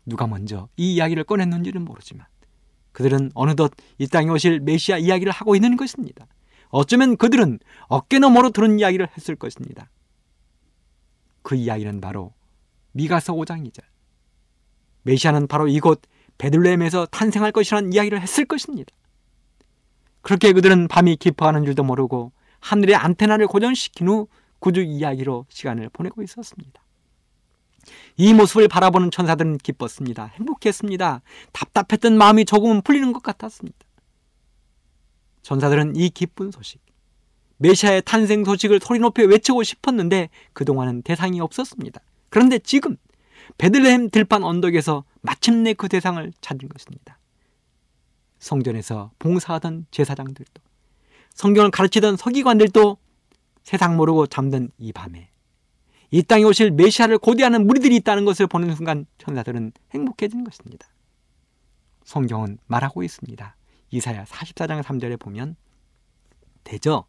[0.07, 2.26] 누가 먼저 이 이야기를 꺼냈는지는 모르지만
[2.90, 6.26] 그들은 어느덧 이 땅에 오실 메시아 이야기를 하고 있는 것입니다.
[6.70, 9.88] 어쩌면 그들은 어깨너머로 들은 이야기를 했을 것입니다.
[11.42, 12.35] 그 이야기는 바로
[12.90, 13.85] 미가서 5장 2절.
[15.05, 16.02] 메시아는 바로 이곳
[16.42, 18.90] 베들레헴에서 탄생할 것이라는 이야기를 했을 것입니다.
[20.22, 24.26] 그렇게 그들은 밤이 깊어가는 줄도 모르고 하늘의 안테나를 고정시킨 후
[24.59, 26.83] 구주 이야기로 시간을 보내고 있었습니다.
[28.16, 30.33] 이 모습을 바라보는 천사들은 기뻤습니다.
[30.35, 31.22] 행복했습니다.
[31.52, 33.78] 답답했던 마음이 조금은 풀리는 것 같았습니다.
[35.42, 36.81] 천사들은 이 기쁜 소식,
[37.59, 42.00] 메시아의 탄생 소식을 소리 높여 외치고 싶었는데 그동안은 대상이 없었습니다.
[42.31, 42.96] 그런데 지금
[43.59, 47.18] 베들레헴 들판 언덕에서 마침내 그 대상을 찾은 것입니다.
[48.38, 50.62] 성전에서 봉사하던 제사장들도
[51.35, 52.98] 성경을 가르치던 서기관들도
[53.62, 55.31] 세상 모르고 잠든 이 밤에
[56.11, 60.87] 이 땅에 오실 메시아를 고대하는 무리들이 있다는 것을 보는 순간 천사들은 행복해진 것입니다.
[62.05, 63.57] 성경은 말하고 있습니다.
[63.90, 65.57] 이사야 44장 3절에 보면
[66.64, 67.07] 대저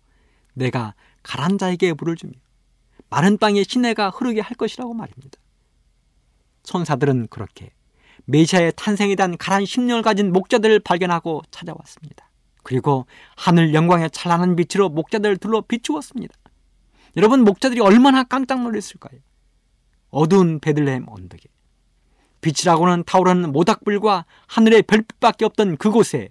[0.53, 2.33] 내가 가란 자에게 물을 주며
[3.09, 5.37] 마른 땅에 시내가 흐르게 할 것이라고 말입니다.
[6.63, 7.71] 천사들은 그렇게
[8.25, 12.29] 메시아의 탄생에 대한 가란 심령을 가진 목자들을 발견하고 찾아왔습니다.
[12.63, 16.33] 그리고 하늘 영광의 찬란한 빛으로 목자들을 둘러 비추었습니다.
[17.17, 19.19] 여러분 목자들이 얼마나 깜짝 놀랐을까요?
[20.09, 21.43] 어두운 베들레헴 언덕에
[22.41, 26.29] 빛이라고는 타오르는 모닥불과 하늘의 별빛밖에 없던 그곳에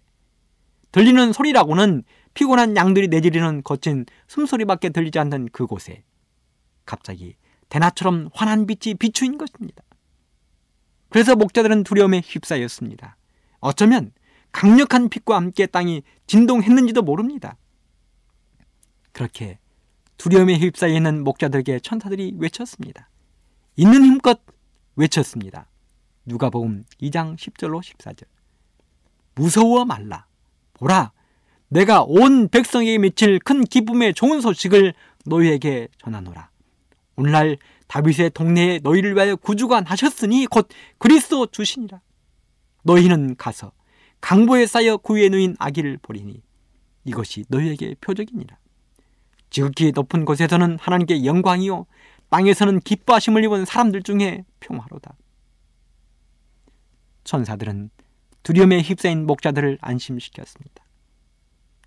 [0.92, 6.04] 들리는 소리라고는 피곤한 양들이 내지르는 거친 숨소리밖에 들리지 않는 그곳에
[6.84, 7.36] 갑자기
[7.68, 9.82] 대낮처럼 환한 빛이 비추인 것입니다.
[11.12, 13.16] 그래서 목자들은 두려움에 휩싸였습니다.
[13.60, 14.12] 어쩌면
[14.50, 17.58] 강력한 빛과 함께 땅이 진동했는지도 모릅니다.
[19.12, 19.58] 그렇게
[20.16, 23.10] 두려움에 휩싸여 있는 목자들에게 천사들이 외쳤습니다.
[23.76, 24.40] 있는 힘껏
[24.96, 25.68] 외쳤습니다.
[26.24, 28.24] 누가복음 2장 10절로 14절.
[29.34, 30.26] 무서워 말라.
[30.72, 31.12] 보라,
[31.68, 34.94] 내가 온 백성에게 미칠 큰 기쁨의 좋은 소식을
[35.26, 36.48] 너희에게 전하노라.
[37.16, 37.58] 오늘날
[37.92, 42.00] 다윗의 동네에 너희를 위하여 구주가 나셨으니 곧 그리스도 주시니라.
[42.84, 43.72] 너희는 가서
[44.22, 46.42] 강보에 쌓여 구유에 누인 아기를 보리니
[47.04, 48.56] 이것이 너희에게 표적이니라.
[49.50, 51.84] 지극히 높은 곳에서는 하나님께 영광이요
[52.30, 55.14] 땅에서는 기뻐하심을 입은 사람들 중에 평화로다.
[57.24, 57.90] 천사들은
[58.42, 60.82] 두려움에 휩싸인 목자들을 안심시켰습니다.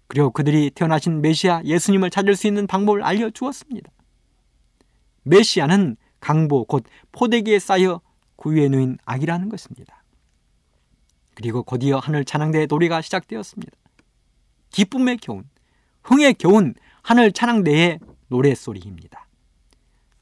[0.05, 3.89] 그리고 그들이 태어나신 메시아 예수님을 찾을 수 있는 방법을 알려주었습니다.
[5.25, 8.01] 메시아는 강보 곧 포대기에 쌓여
[8.35, 10.03] 구유에 놓인 악이라는 것입니다.
[11.35, 13.73] 그리고 곧이어 하늘 찬양대의 노래가 시작되었습니다.
[14.69, 15.43] 기쁨의 교훈,
[16.03, 19.27] 흥의 교훈, 하늘 찬양대의 노래소리입니다.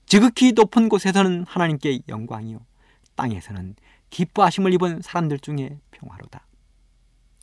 [0.05, 2.65] 지극히 높은 곳에서는 하나님께 영광이요
[3.15, 3.75] 땅에서는
[4.09, 6.45] 기뻐하심을 입은 사람들 중에 평화로다.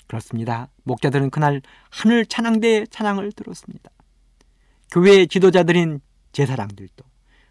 [0.07, 0.69] 그렇습니다.
[0.85, 3.91] 목자들은 그날 하늘 찬양대의 찬양을 들었습니다.
[4.91, 6.01] 교회의 지도자들인
[6.33, 7.10] 제사장들도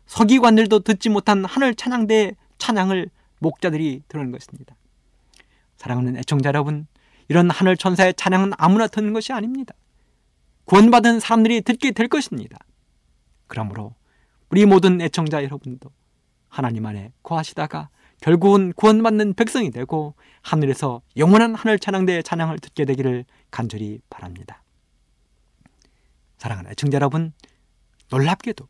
[0.09, 4.75] 서기관들도 듣지 못한 하늘 찬양대의 찬양을 목자들이 들은 것입니다.
[5.77, 6.87] 사랑하는 애청자 여러분,
[7.27, 9.75] 이런 하늘 천사의 찬양은 아무나 듣는 것이 아닙니다.
[10.65, 12.57] 구원받은 사람들이 듣게 될 것입니다.
[13.45, 13.93] 그러므로
[14.49, 15.91] 우리 모든 애청자 여러분도
[16.47, 24.01] 하나님 안에 거하시다가 결국은 구원받는 백성이 되고 하늘에서 영원한 하늘 찬양대의 찬양을 듣게 되기를 간절히
[24.09, 24.63] 바랍니다.
[26.39, 27.31] 사랑하는 애청자 여러분,
[28.09, 28.67] 놀랍게도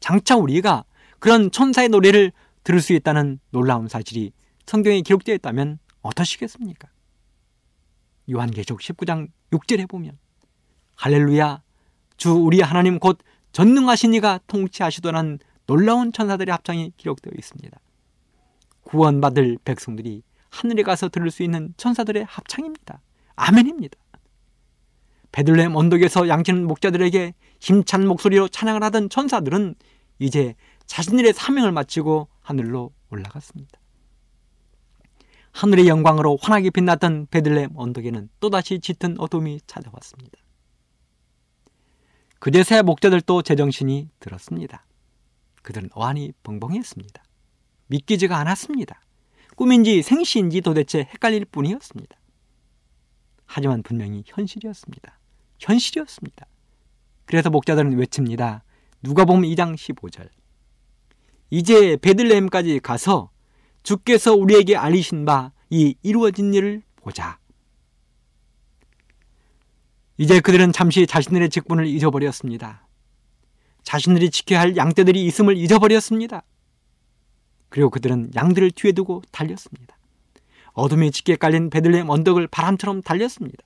[0.00, 0.84] 장차 우리가
[1.18, 2.32] 그런 천사의 노래를
[2.64, 4.32] 들을 수 있다는 놀라운 사실이
[4.66, 6.88] 성경에 기록되어 있다면 어떠시겠습니까?
[8.30, 10.18] 요한계시록 19장 6절에 보면
[10.96, 11.62] 할렐루야
[12.16, 13.18] 주 우리 하나님 곧
[13.52, 17.78] 전능하신 이가 통치하시더라는 놀라운 천사들의 합창이 기록되어 있습니다.
[18.82, 23.00] 구원받을 백성들이 하늘에 가서 들을 수 있는 천사들의 합창입니다.
[23.36, 23.96] 아멘입니다.
[25.32, 29.74] 베들레헴 언덕에서 양치는 목자들에게 힘찬 목소리로 찬양을 하던 천사들은
[30.18, 30.54] 이제
[30.86, 33.78] 자신들의 사명을 마치고 하늘로 올라갔습니다.
[35.52, 40.38] 하늘의 영광으로 환하게 빛났던 베들레헴 언덕에는 또다시 짙은 어둠이 찾아왔습니다.
[42.38, 44.86] 그제서야 목자들도 제정신이 들었습니다.
[45.62, 47.22] 그들은 어안이 벙벙했습니다.
[47.88, 49.00] 믿기지가 않았습니다.
[49.56, 52.16] 꿈인지 생시인지 도대체 헷갈릴 뿐이었습니다.
[53.44, 55.18] 하지만 분명히 현실이었습니다.
[55.58, 56.46] 현실이었습니다.
[57.30, 58.64] 그래서 목자들은 외칩니다.
[59.02, 60.28] 누가 보면 2장 15절.
[61.50, 63.30] 이제 베들레헴까지 가서
[63.82, 67.38] 주께서 우리에게 알리신 바 이 이루어진 일을 보자.
[70.18, 72.86] 이제 그들은 잠시 자신들의 직분을 잊어버렸습니다.
[73.84, 76.42] 자신들이 지켜야 할 양떼들이 있음을 잊어버렸습니다.
[77.68, 79.96] 그리고 그들은 양들을 뒤에 두고 달렸습니다.
[80.72, 83.64] 어둠에 짙게 깔린 베들레헴 언덕을 바람처럼 달렸습니다.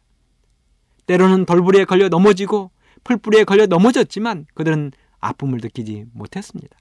[1.07, 2.71] 때로는 돌부리에 걸려 넘어지고
[3.05, 6.77] 풀뿌리에 걸려 넘어졌지만 그들은 아픔을 느끼지 못했습니다.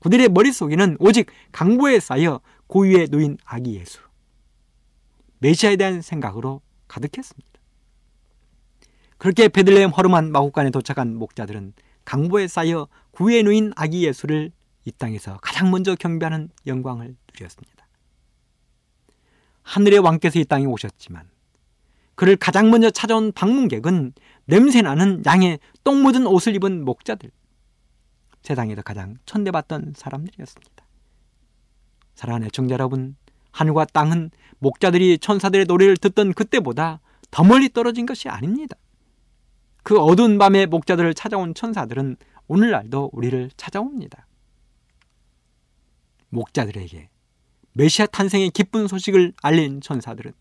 [0.00, 4.00] 그들의 머릿속에는 오직 강보에 쌓여 고유에 놓인 아기 예수,
[5.38, 7.60] 메시아에 대한 생각으로 가득했습니다.
[9.18, 11.72] 그렇게 베들레헴 허름한 마국간에 도착한 목자들은
[12.04, 14.52] 강보에 쌓여 구에 놓인 아기 예수를
[14.84, 17.86] 이 땅에서 가장 먼저 경배하는 영광을 누렸습니다.
[19.62, 21.28] 하늘의 왕께서 이 땅에 오셨지만
[22.14, 24.12] 그를 가장 먼저 찾아온 방문객은
[24.46, 27.30] 냄새나는 양의 똥 묻은 옷을 입은 목자들,
[28.42, 30.84] 세상에서 가장 천대받던 사람들이었습니다.
[32.14, 33.16] 사랑하는 애청자 여러분,
[33.52, 38.76] 하늘과 땅은 목자들이 천사들의 노래를 듣던 그때보다 더 멀리 떨어진 것이 아닙니다.
[39.82, 42.16] 그 어두운 밤에 목자들을 찾아온 천사들은
[42.48, 44.26] 오늘날도 우리를 찾아옵니다.
[46.30, 47.08] 목자들에게
[47.74, 50.32] 메시아 탄생의 기쁜 소식을 알린 천사들은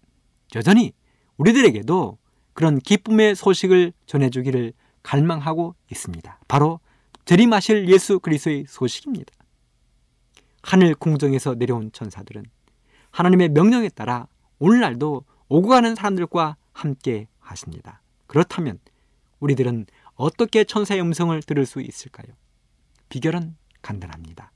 [0.55, 0.93] 여전히
[1.37, 2.17] 우리들에게도
[2.53, 6.39] 그런 기쁨의 소식을 전해주기를 갈망하고 있습니다.
[6.47, 6.79] 바로
[7.25, 9.33] 들이마실 예수 그리스도의 소식입니다.
[10.61, 12.45] 하늘 궁정에서 내려온 천사들은
[13.11, 14.27] 하나님의 명령에 따라
[14.59, 18.01] 오늘날도 오고 가는 사람들과 함께 하십니다.
[18.27, 18.79] 그렇다면
[19.39, 19.85] 우리들은
[20.15, 22.27] 어떻게 천사의 음성을 들을 수 있을까요?
[23.09, 24.51] 비결은 간단합니다.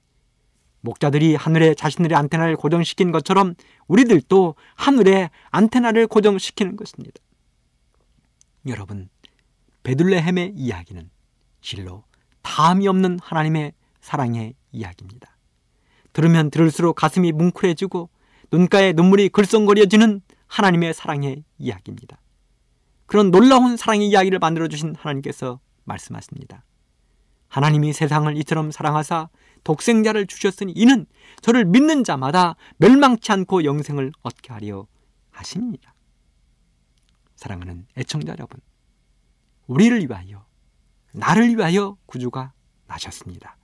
[0.82, 3.56] 목자들이 하늘에 자신들의 안테나를 고정시킨 것처럼
[3.88, 7.20] 우리들도 하늘에 안테나를 고정시키는 것입니다.
[8.68, 9.10] 여러분,
[9.84, 11.10] 베들레헴의 이야기는
[11.62, 12.04] 실로
[12.42, 15.38] 다음이 없는 하나님의 사랑의 이야기입니다.
[16.14, 18.10] 들으면 들을수록 가슴이 뭉클해지고
[18.52, 22.18] 눈가에 눈물이 글썽거려지는 하나님의 사랑의 이야기입니다.
[23.06, 26.64] 그런 놀라운 사랑의 이야기를 만들어주신 하나님께서 말씀하십니다.
[27.48, 29.30] 하나님이 세상을 이처럼 사랑하사
[29.64, 31.06] 독생자를 주셨으니 이는
[31.42, 34.88] 저를 믿는 자마다 멸망치 않고 영생을 얻게 하려
[35.32, 35.94] 하십니다.
[37.38, 38.60] 사랑하는 애청자 여러분,
[39.68, 40.46] 우리를 위하여
[41.14, 42.52] 나를 위하여 구주가
[42.88, 43.58] 나셨습니다.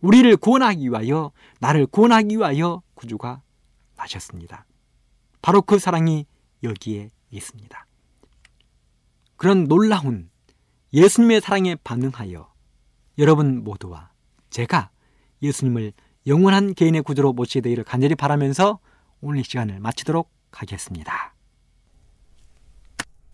[0.00, 3.42] 우리를 구원하기 위하여 나를 구원하기 위하여 구주가
[3.96, 4.66] 나셨습니다.
[5.42, 6.26] 바로 그 사랑이
[6.62, 7.86] 여기에 있습니다.
[9.36, 10.30] 그런 놀라운
[10.92, 12.52] 예수님의 사랑에 반응하여
[13.18, 14.10] 여러분 모두와
[14.50, 14.90] 제가
[15.42, 15.92] 예수님을
[16.26, 18.80] 영원한 개인의 구주로 모시게 되기를 간절히 바라면서
[19.20, 21.35] 오늘 이 시간을 마치도록 하겠습니다.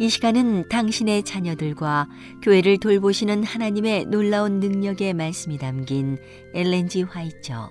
[0.00, 2.08] 이 시간은 당신의 자녀들과
[2.42, 6.18] 교회를 돌보시는 하나님의 놀라운 능력의 말씀이 담긴
[6.52, 7.70] 엘렌 지 화잇의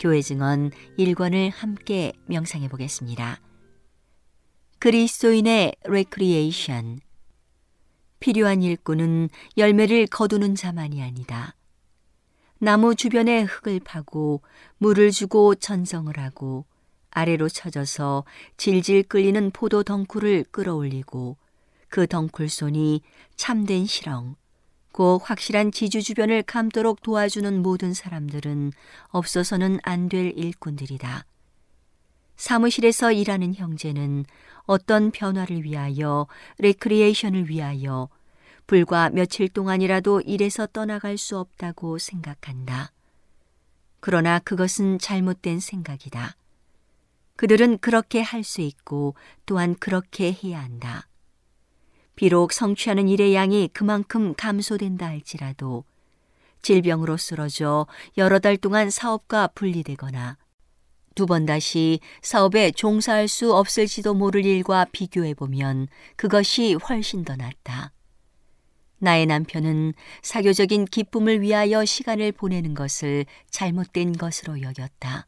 [0.00, 3.40] 교회 증언 1권을 함께 명상해 보겠습니다.
[4.80, 6.98] 그리스도인의 레크리에이션
[8.18, 11.54] 필요한 일꾼은 열매를 거두는 자만이 아니다.
[12.58, 14.42] 나무 주변에 흙을 파고
[14.78, 16.64] 물을 주고 전정을 하고
[17.10, 18.24] 아래로 쳐져서
[18.56, 21.36] 질질 끌리는 포도 덩쿨을 끌어올리고
[21.92, 23.02] 그 덩쿨손이
[23.36, 24.36] 참된 실형,
[24.92, 28.72] 고 확실한 지주 주변을 감도록 도와주는 모든 사람들은
[29.08, 31.26] 없어서는 안 될 일꾼들이다.
[32.36, 34.24] 사무실에서 일하는 형제는
[34.62, 36.26] 어떤 변화를 위하여,
[36.60, 38.08] 레크리에이션을 위하여
[38.66, 42.90] 불과 며칠 동안이라도 일에서 떠나갈 수 없다고 생각한다.
[44.00, 46.36] 그러나 그것은 잘못된 생각이다.
[47.36, 49.14] 그들은 그렇게 할 수 있고
[49.44, 51.06] 또한 그렇게 해야 한다.
[52.16, 55.84] 비록 성취하는 일의 양이 그만큼 감소된다 할지라도
[56.62, 57.86] 질병으로 쓰러져
[58.16, 60.38] 여러 달 동안 사업과 분리되거나
[61.14, 67.92] 두 번 다시 사업에 종사할 수 없을지도 모를 일과 비교해 보면 그것이 훨씬 더 낫다.
[68.98, 75.26] 나의 남편은 사교적인 기쁨을 위하여 시간을 보내는 것을 잘못된 것으로 여겼다.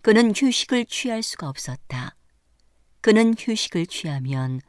[0.00, 2.16] 그는 휴식을 취할 수가 없었다.
[3.02, 4.60] 그는 휴식을 취하면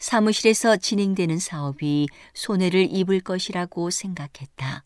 [0.00, 4.82] 사무실에서 진행되는 사업이 손해를 입을 것이라고 생각했다.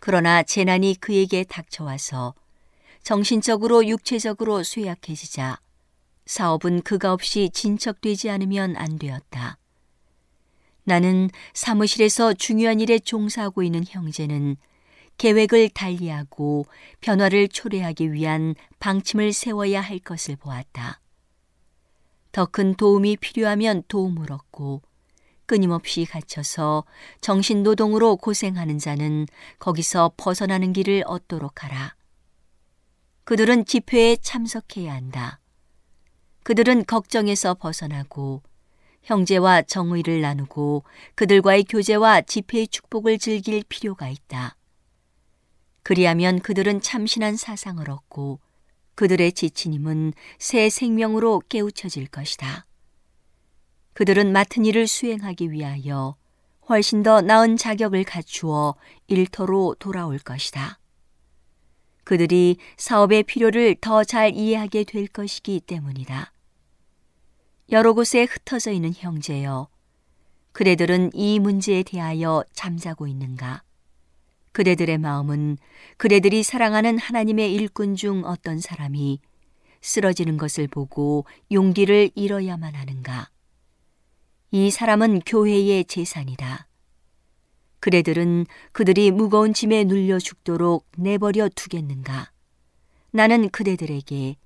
[0.00, 2.34] 그러나 재난이 그에게 닥쳐와서
[3.02, 5.60] 정신적으로 육체적으로 쇠약해지자
[6.26, 9.58] 사업은 그가 없이 진척되지 않으면 안 되었다.
[10.84, 14.56] 나는 사무실에서 중요한 일에 종사하고 있는 형제는
[15.18, 16.66] 계획을 달리하고
[17.00, 21.00] 변화를 초래하기 위한 방침을 세워야 할 것을 보았다.
[22.32, 24.82] 더 큰 도움이 필요하면 도움을 얻고
[25.46, 26.84] 끊임없이 갇혀서
[27.20, 29.26] 정신 노동으로 고생하는 자는
[29.58, 31.94] 거기서 벗어나는 길을 얻도록 하라.
[33.24, 35.40] 그들은 집회에 참석해야 한다.
[36.42, 38.42] 그들은 걱정에서 벗어나고
[39.02, 44.56] 형제와 정의를 나누고 그들과의 교제와 집회의 축복을 즐길 필요가 있다.
[45.82, 48.40] 그리하면 그들은 참신한 사상을 얻고
[48.94, 52.66] 그들의 지친 힘은 새 생명으로 깨우쳐질 것이다.
[53.94, 56.16] 그들은 맡은 일을 수행하기 위하여
[56.68, 58.74] 훨씬 더 나은 자격을 갖추어
[59.08, 60.78] 일터로 돌아올 것이다.
[62.04, 66.32] 그들이 사업의 필요를 더 잘 이해하게 될 것이기 때문이다.
[67.70, 69.68] 여러 곳에 흩어져 있는 형제여,
[70.52, 73.62] 그대들은 이 문제에 대하여 잠자고 있는가?
[74.52, 75.58] 그대들의 마음은
[75.96, 79.20] 그대들이 사랑하는 하나님의 일꾼 중 어떤 사람이
[79.80, 83.30] 쓰러지는 것을 보고 용기를 잃어야만 하는가?
[84.50, 86.68] 이 사람은 교회의 재산이다.
[87.80, 92.30] 그대들은 그들이 무거운 짐에 눌려 죽도록 내버려 두겠는가?
[93.10, 94.36] 나는 그대들에게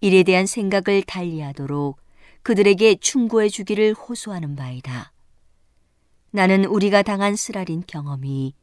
[0.00, 1.98] 일에 대한 생각을 달리하도록
[2.42, 5.12] 그들에게 충고해 주기를 호소하는 바이다.
[6.30, 8.54] 나는 우리가 당한 쓰라린 경험이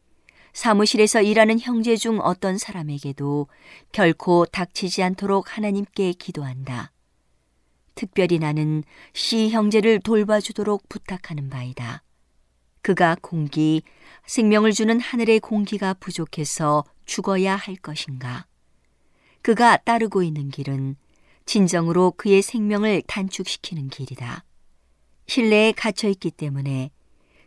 [0.53, 3.47] 사무실에서 일하는 형제 중 어떤 사람에게도
[3.91, 6.91] 결코 닥치지 않도록 하나님께 기도한다.
[7.95, 8.83] 특별히 나는
[9.13, 12.03] 시 형제를 돌봐주도록 부탁하는 바이다.
[12.81, 13.83] 그가 공기,
[14.25, 18.47] 생명을 주는 하늘의 공기가 부족해서 죽어야 할 것인가?
[19.41, 20.95] 그가 따르고 있는 길은
[21.45, 24.43] 진정으로 그의 생명을 단축시키는 길이다.
[25.27, 26.91] 실내에 갇혀 있기 때문에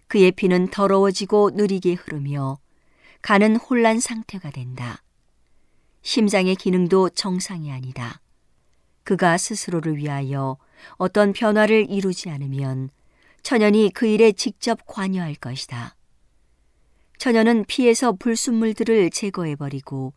[0.09, 2.59] 그의 피는 더러워지고 느리게 흐르며
[3.25, 5.03] 가는 혼란 상태가 된다.
[6.03, 8.21] 심장의 기능도 정상이 아니다.
[9.03, 10.59] 그가 스스로를 위하여
[10.97, 12.91] 어떤 변화를 이루지 않으면
[13.43, 15.97] 천연이 그 일에 직접 관여할 것이다.
[17.17, 20.13] 천연은 피에서 불순물들을 제거해버리고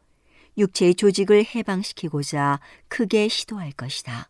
[0.57, 4.29] 육체의 조직을 해방시키고자 크게 시도할 것이다.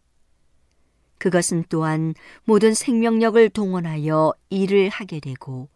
[1.18, 2.14] 그것은 또한
[2.44, 5.68] 모든 생명력을 동원하여 일을 하게 되고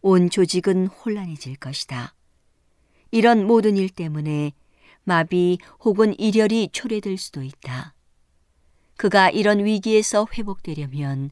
[0.00, 2.14] 온 조직은 혼란해질 것이다.
[3.10, 4.52] 이런 모든 일 때문에
[5.04, 7.94] 마비 혹은 일열이 초래될 수도 있다.
[8.96, 11.30] 그가 이런 위기에서 회복되려면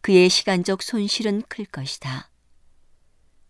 [0.00, 2.30] 그의 시간적 손실은 클 것이다.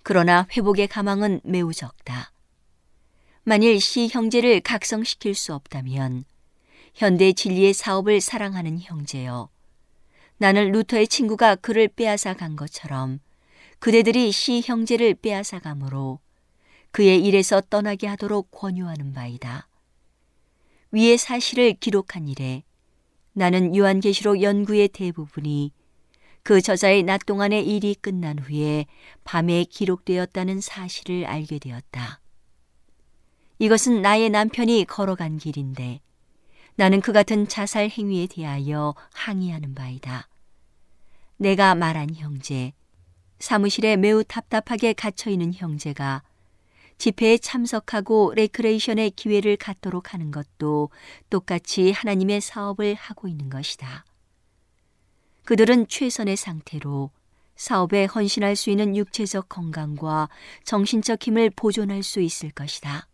[0.03, 2.33] 그러나 회복의 가망은 매우 적다.
[3.43, 6.25] 만일 시 형제를 각성시킬 수 없다면
[6.95, 9.51] 현대 진리의 사업을 사랑하는 형제여.
[10.39, 13.21] 나는 루터의 친구가 그를 빼앗아 간 것처럼
[13.81, 16.21] 그대들이 시 형제를 빼앗아 가므로
[16.91, 19.69] 그의 일에서 떠나게 하도록 권유하는 바이다.
[20.91, 22.65] 위의 사실을 기록한 일에
[23.33, 25.73] 나는 요한계시록 연구의 대부분이
[26.43, 28.87] 그 저자의 낮 동안의 일이 끝난 후에
[29.25, 32.21] 밤에 기록되었다는 사실을 알게 되었다.
[33.59, 36.01] 이것은 나의 남편이 걸어간 길인데
[36.77, 40.29] 나는 그 같은 자살 행위에 대하여 항의하는 바이다.
[41.37, 42.73] 내가 말한 형제,
[43.41, 46.23] 사무실에 매우 답답하게 갇혀 있는 형제가
[46.99, 50.91] 집회에 참석하고 레크레이션의 기회를 갖도록 하는 것도
[51.31, 54.05] 똑같이 하나님의 사업을 하고 있는 것이다.
[55.45, 57.11] 그들은 최선의 상태로
[57.57, 60.29] 사업에 헌신할 수 있는 육체적 건강과
[60.65, 63.09] 정신적 힘을 보존할 수 있을 것이다.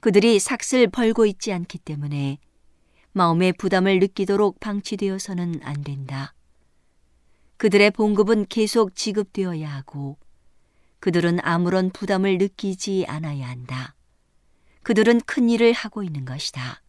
[0.00, 2.38] 그들이 삯을 벌고 있지 않기 때문에
[3.12, 6.34] 마음의 부담을 느끼도록 방치되어서는 안 된다.
[7.56, 10.18] 그들의 봉급은 계속 지급되어야 하고
[11.06, 13.94] 그들은 아무런 부담을 느끼지 않아야 한다.
[14.82, 16.82] 그들은 큰 일을 하고 있는 것이다.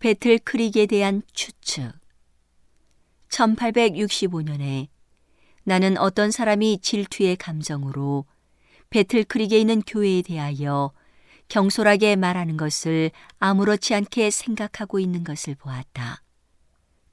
[0.00, 1.92] 배틀 크릭에 대한 추측.
[3.30, 4.88] 1865년에
[5.62, 8.26] 나는 어떤 사람이 질투의 감정으로
[8.90, 10.92] 배틀 크릭에 있는 교회에 대하여
[11.48, 16.23] 경솔하게 말하는 것을 아무렇지 않게 생각하고 있는 것을 보았다.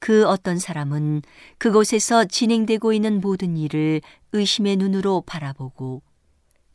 [0.01, 1.21] 그 어떤 사람은
[1.59, 4.01] 그곳에서 진행되고 있는 모든 일을
[4.33, 6.01] 의심의 눈으로 바라보고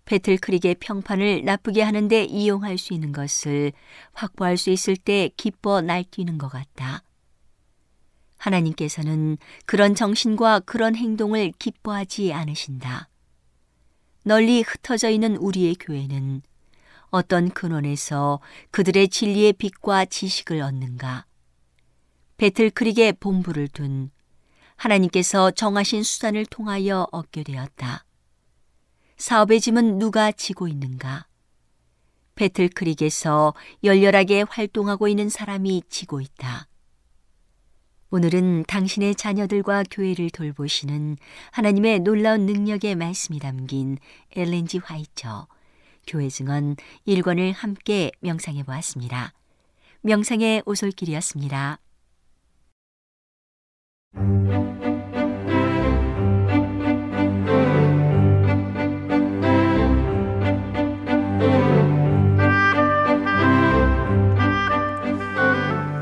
[0.05, 3.73] 배틀크릭의 평판을 나쁘게 하는데 이용할 수 있는 것을
[4.13, 7.03] 확보할 수 있을 때 기뻐 날뛰는 것 같다.
[8.39, 13.09] 하나님께서는 그런 정신과 그런 행동을 기뻐하지 않으신다.
[14.23, 16.43] 널리 흩어져 있는 우리의 교회는
[17.11, 18.39] 어떤 근원에서
[18.71, 21.27] 그들의 진리의 빛과 지식을 얻는가?
[22.37, 24.11] 배틀크릭에 본부를 둔
[24.77, 28.05] 하나님께서 정하신 수단을 통하여 얻게 되었다.
[29.17, 31.27] 사업의 짐은 누가 지고 있는가?
[32.35, 36.69] 배틀크릭에서 열렬하게 활동하고 있는 사람이 지고 있다.
[38.11, 41.17] 오늘은 당신의 자녀들과 교회를 돌보시는
[41.53, 43.97] 하나님의 놀라운 능력의 말씀이 담긴
[44.37, 45.49] 엘렌지 화이처
[46.07, 46.77] 교회 증언
[47.09, 49.33] 1권을 함께 명상해 보았습니다.
[50.03, 51.81] 명상의 오솔길이었습니다.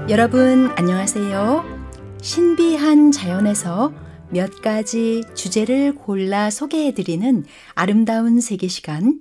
[0.08, 1.64] 여러분 안녕하세요.
[2.22, 3.92] 신비한 자연에서
[4.30, 7.44] 몇 가지 주제를 골라 소개해 드리는
[7.74, 9.20] 아름다운 세계 시간.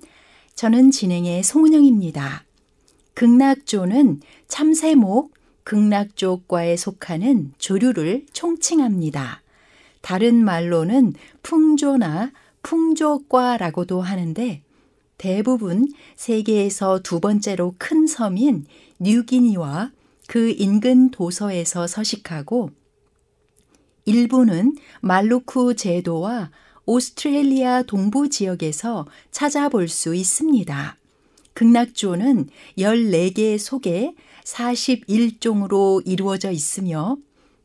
[0.54, 2.44] 저는 진행의 송은영입니다.
[3.16, 5.33] 극락조는 참새목,
[5.64, 9.42] 극락조과에 속하는 조류를 총칭합니다.
[10.02, 14.62] 다른 말로는 풍조나 풍조과라고도 하는데
[15.18, 18.66] 대부분 세계에서 두 번째로 큰 섬인
[19.00, 19.92] 뉴기니와
[20.28, 22.72] 그 인근 도서에서 서식하고
[24.06, 26.52] 일부는 말루쿠 제도와
[26.86, 30.98] 오스트레일리아 동부 지역에서 찾아볼 수 있습니다.
[31.54, 37.18] 극락조는 14개 속에 41종으로 이루어져 있으며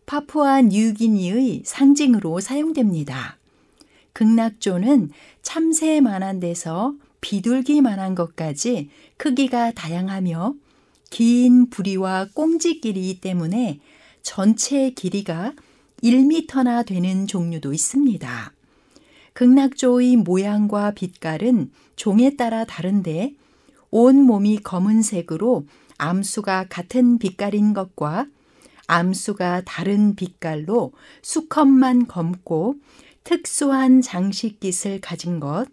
[0.06, 3.38] 파푸아 뉴기니의 상징으로 사용됩니다.
[4.12, 5.10] 극락조는
[5.42, 10.54] 참새만한 데서 비둘기만한 것까지 크기가 다양하며
[11.10, 13.80] 긴 부리와 꽁지끼리 때문에
[14.22, 15.52] 전체 길이가
[16.02, 18.52] 1미터나 되는 종류도 있습니다.
[19.32, 23.34] 극락조의 모양과 빛깔은 종에 따라 다른데
[23.90, 25.64] 온 몸이 검은색으로
[25.98, 28.26] 암수가 같은 빛깔인 것과
[28.86, 30.92] 암수가 다른 빛깔로
[31.22, 32.76] 수컷만 검고
[33.22, 35.66] 특수한 장식깃을 가진 것,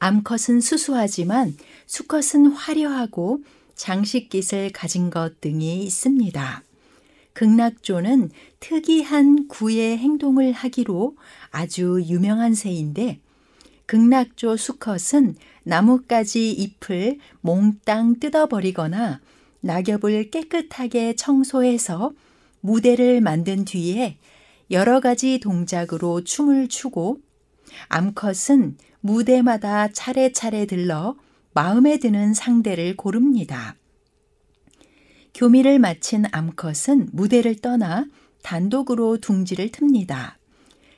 [0.00, 3.42] 암컷은 수수하지만 수컷은 화려하고
[3.76, 6.64] 장식깃을 가진 것 등이 있습니다.
[7.32, 8.30] 극락조는
[8.60, 11.16] 특이한 구의 행동을 하기로
[11.50, 13.20] 아주 유명한 새인데
[13.84, 15.36] 극락조 수컷은
[15.66, 19.20] 나뭇가지 잎을 몽땅 뜯어버리거나
[19.62, 22.12] 낙엽을 깨끗하게 청소해서
[22.60, 24.16] 무대를 만든 뒤에
[24.70, 27.18] 여러 가지 동작으로 춤을 추고
[27.88, 31.16] 암컷은 무대마다 차례차례 들러
[31.52, 33.74] 마음에 드는 상대를 고릅니다.
[35.34, 38.06] 교미를 마친 암컷은 무대를 떠나
[38.42, 40.34] 단독으로 둥지를 틉니다.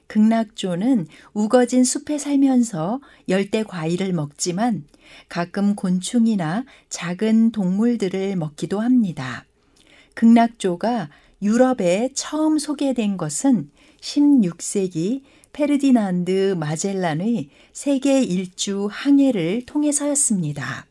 [0.08, 4.84] 극락조는 우거진 숲에 살면서 열대 과일을 먹지만
[5.28, 9.44] 가끔 곤충이나 작은 동물들을 먹기도 합니다.
[10.14, 20.86] 극락조가 유럽에 처음 소개된 것은 16세기 페르디난드 마젤란의 세계 일주 항해를 통해서였습니다.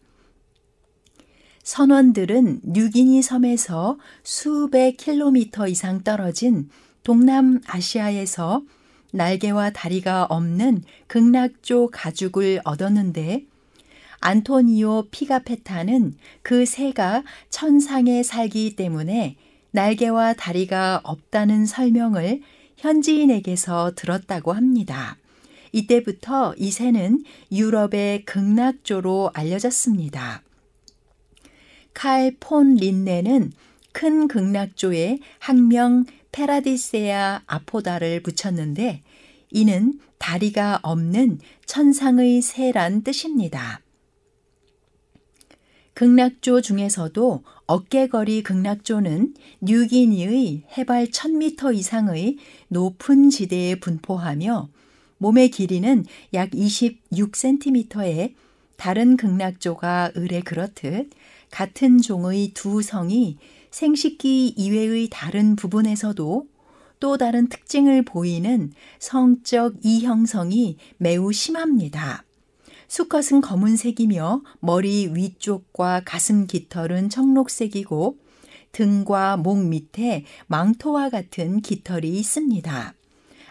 [1.63, 6.69] 선원들은 뉴기니 섬에서 수백 킬로미터 이상 떨어진
[7.03, 8.63] 동남아시아에서
[9.11, 13.45] 날개와 다리가 없는 극락조 가죽을 얻었는데
[14.19, 19.35] 안토니오 피가페타는 그 새가 천상에 살기 때문에
[19.71, 22.41] 날개와 다리가 없다는 설명을
[22.77, 25.17] 현지인에게서 들었다고 합니다.
[25.71, 30.41] 이때부터 이 새는 유럽의 극락조로 알려졌습니다.
[31.93, 33.51] 칼 폰 린네는
[33.91, 36.05] 큰 극락조에 학명
[36.37, 39.01] 페라디세아 아포다를 붙였는데
[39.49, 43.81] 이는 다리가 없는 천상의 새란 뜻입니다.
[45.95, 54.69] 극락조 중에서도 어깨거리 극락조는 뉴기니의 해발 1000m 이상의 높은 지대에 분포하며
[55.17, 58.35] 몸의 길이는 약 26cm에
[58.75, 61.09] 다른 극락조가 을에 그렇듯
[61.49, 63.39] 같은 종의 두 성이
[63.77, 66.47] 생식기 이외의 다른 부분에서도
[66.99, 72.23] 또 다른 특징을 보이는 성적 이형성이 매우 심합니다.
[72.87, 78.17] 수컷은 검은색이며 머리 위쪽과 가슴 깃털은 청록색이고
[78.71, 82.95] 등과 목 밑에 망토와 같은 깃털이 있습니다.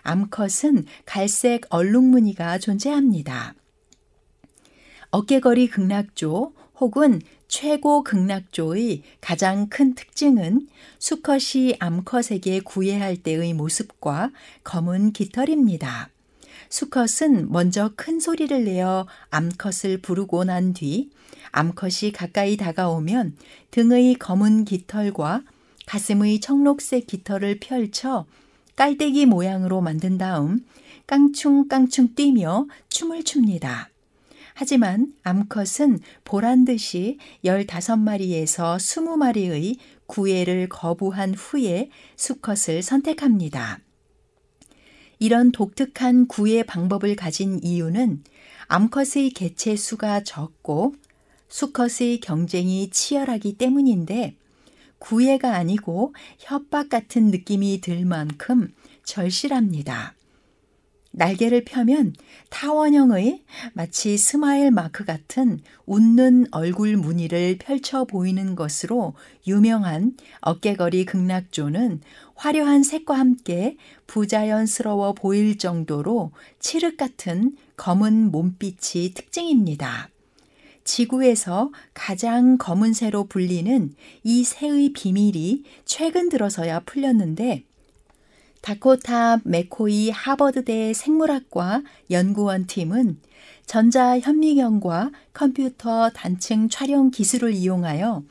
[0.03, 3.55] 암컷은 갈색 얼룩무늬가 존재합니다.
[5.11, 10.69] 어깨거리 극락조 혹은 최고 극락조의 가장 큰 특징은
[10.99, 14.31] 수컷이 암컷에게 구애할 때의 모습과
[14.65, 16.11] 검은 깃털입니다.
[16.69, 21.11] 수컷은 먼저 큰 소리를 내어 암컷을 부르고 난 뒤
[21.53, 23.37] 암컷이 가까이 다가오면
[23.71, 25.43] 등의 검은 깃털과
[25.87, 28.27] 가슴의 청록색 깃털을 펼쳐
[28.75, 30.67] 깔때기 모양으로 만든 다음
[31.07, 33.89] 깡충깡충 뛰며 춤을 춥니다.
[34.59, 39.77] 하지만 암컷은 보란 듯이 15마리에서 20마리의
[40.07, 43.81] 구애를 거부한 후에 수컷을 선택합니다.
[45.19, 48.25] 이런 독특한 구애 방법을 가진 이유는
[48.69, 50.95] 암컷의 개체 수가 적고
[51.49, 54.37] 수컷의 경쟁이 치열하기 때문인데
[54.99, 58.73] 구애가 아니고 협박 같은 느낌이 들 만큼
[59.05, 60.15] 절실합니다.
[61.17, 62.13] 날개를 펴면
[62.51, 63.43] 타원형의
[63.73, 69.15] 마치 스마일 마크 같은 웃는 얼굴 무늬를 펼쳐 보이는 것으로
[69.47, 72.03] 유명한 어깨걸이 극락조는
[72.35, 80.11] 화려한 색과 함께 부자연스러워 보일 정도로 칠흑 같은 검은 몸빛이 특징입니다.
[80.85, 87.65] 지구에서 가장 검은 새로 불리는 이 새의 비밀이 최근 들어서야 풀렸는데
[88.67, 93.21] 다코타 메코이 하버드대 생물학과 연구원 팀은
[93.65, 98.25] 전자현미경과 컴퓨터 단층 촬영 기술을 이용하여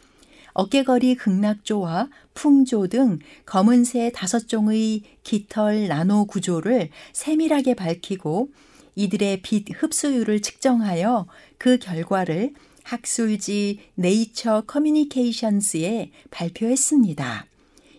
[0.51, 8.49] 어깨거리 극락조와 풍조 등 검은새 다섯 종의 깃털 나노 구조를 세밀하게 밝히고
[8.95, 11.27] 이들의 빛 흡수율을 측정하여
[11.57, 12.51] 그 결과를
[12.83, 17.54] 학술지 네이처 커뮤니케이션스에 발표했습니다.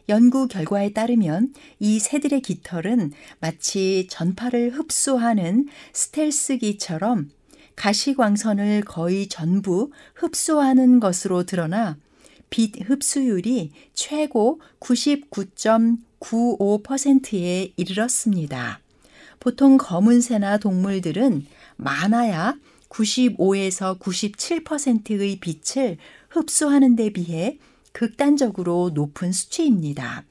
[0.09, 7.31] 연구 결과에 따르면 이 새들의 깃털은 마치 전파를 흡수하는 스텔스기처럼
[7.75, 11.97] 가시광선을 거의 전부 흡수하는 것으로 드러나
[12.49, 18.81] 빛 흡수율이 최고 99.95%에 이르렀습니다.
[19.41, 21.45] 보통 검은새나 동물들은
[21.77, 22.55] 많아야
[22.89, 25.97] 95에서 97%의 빛을
[26.31, 27.59] 흡수하는 데 비해
[27.97, 30.27] 극단적으로 높은 수치입니다.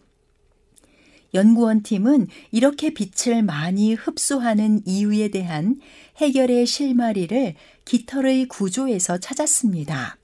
[1.33, 5.79] 연구원 팀은 이렇게 빛을 많이 흡수하는 이유에 대한
[6.17, 7.55] 해결의 실마리를
[7.85, 10.17] 깃털의 구조에서 찾았습니다.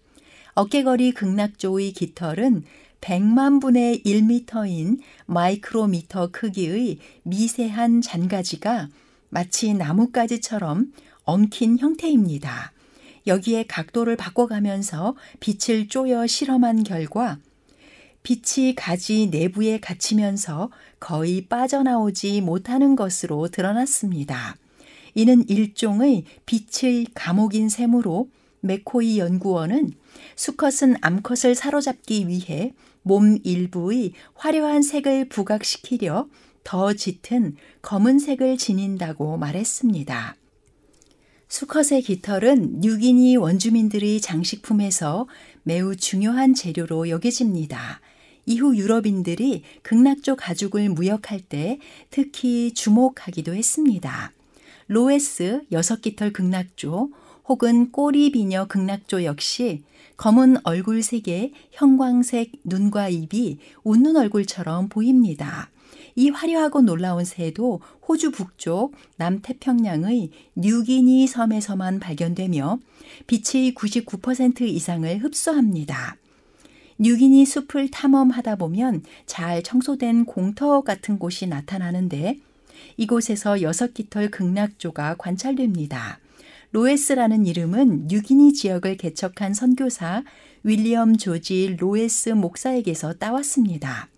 [0.53, 2.63] 어깨거리 극락조의 깃털은
[3.01, 8.89] 100만 분의 1미터인 마이크로미터 크기의 미세한 잔가지가
[9.29, 12.71] 마치 나뭇가지처럼 엉킨 형태입니다.
[13.27, 17.37] 여기에 각도를 바꿔가면서 빛을 쪼여 실험한 결과
[18.23, 20.69] 빛이 가지 내부에 갇히면서
[20.99, 24.55] 거의 빠져나오지 못하는 것으로 드러났습니다.
[25.15, 28.29] 이는 일종의 빛의 감옥인 셈으로
[28.61, 29.93] 메코이 연구원은
[30.35, 36.27] 수컷은 암컷을 사로잡기 위해 몸 일부의 화려한 색을 부각시키려
[36.63, 40.35] 더 짙은 검은색을 지닌다고 말했습니다.
[41.51, 45.27] 수컷의 깃털은 뉴기니 원주민들의 장식품에서
[45.63, 47.99] 매우 중요한 재료로 여겨집니다.
[48.45, 51.79] 이후 유럽인들이 극락조 가죽을 무역할 때
[52.09, 54.31] 특히 주목하기도 했습니다.
[54.87, 57.09] 로에스 여섯 깃털 극락조
[57.49, 59.83] 혹은 꼬리 비녀 극락조 역시
[60.15, 65.69] 검은 얼굴색의 형광색 눈과 입이 웃는 얼굴처럼 보입니다.
[66.15, 72.79] 이 화려하고 놀라운 새도 호주 북쪽 남태평양의 뉴기니 섬에서만 발견되며
[73.27, 76.17] 빛의 99% 이상을 흡수합니다.
[76.99, 82.37] 뉴기니 숲을 탐험하다 보면 잘 청소된 공터 같은 곳이 나타나는데
[82.97, 86.19] 이곳에서 여섯 깃털 극락조가 관찰됩니다.
[86.73, 90.23] 로에스라는 이름은 뉴기니 지역을 개척한 선교사
[90.63, 94.10] 윌리엄 조지 로에스 목사에게서 따왔습니다.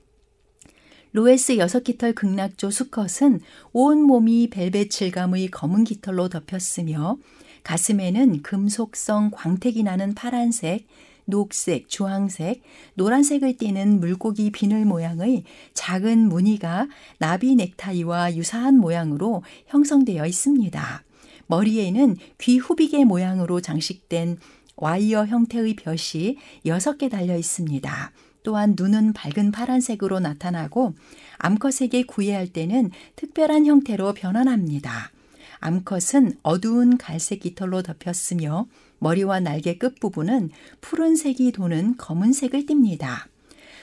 [1.14, 3.39] 로에스 여섯 깃털 극락조 수컷은
[3.72, 7.18] 온 몸이 벨벳 질감의 검은 깃털로 덮였으며
[7.64, 10.88] 가슴에는 금속성 광택이 나는 파란색,
[11.26, 12.64] 녹색, 주황색,
[12.95, 15.43] 노란색을 띠는 물고기 비늘 모양의
[15.76, 16.88] 작은 무늬가
[17.20, 21.03] 나비 넥타이와 유사한 모양으로 형성되어 있습니다.
[21.45, 24.39] 머리에는 귀 후비개 모양으로 장식된
[24.78, 28.11] 와이어 형태의 벼이 6개 달려 있습니다.
[28.43, 30.93] 또한 눈은 밝은 파란색으로 나타나고
[31.37, 35.11] 암컷에게 구애할 때는 특별한 형태로 변환합니다.
[35.59, 38.67] 암컷은 어두운 갈색 깃털로 덮였으며
[38.99, 40.49] 머리와 날개 끝부분은
[40.81, 43.27] 푸른색이 도는 검은색을 띱니다.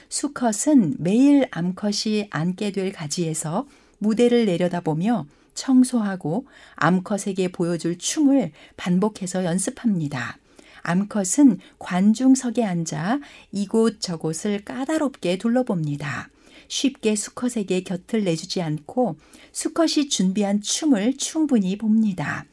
[0.09, 3.65] 수컷은 매일 암컷이 앉게 될 가지에서
[3.97, 6.45] 무대를 내려다보며 청소하고
[6.75, 10.37] 암컷에게 보여줄 춤을 반복해서 연습합니다.
[10.83, 13.19] 암컷은 관중석에 앉아
[13.51, 16.29] 이곳저곳을 까다롭게 둘러봅니다.
[16.67, 19.17] 쉽게 수컷에게 곁을 내주지 않고
[19.51, 22.45] 수컷이 준비한 춤을 충분히 봅니다.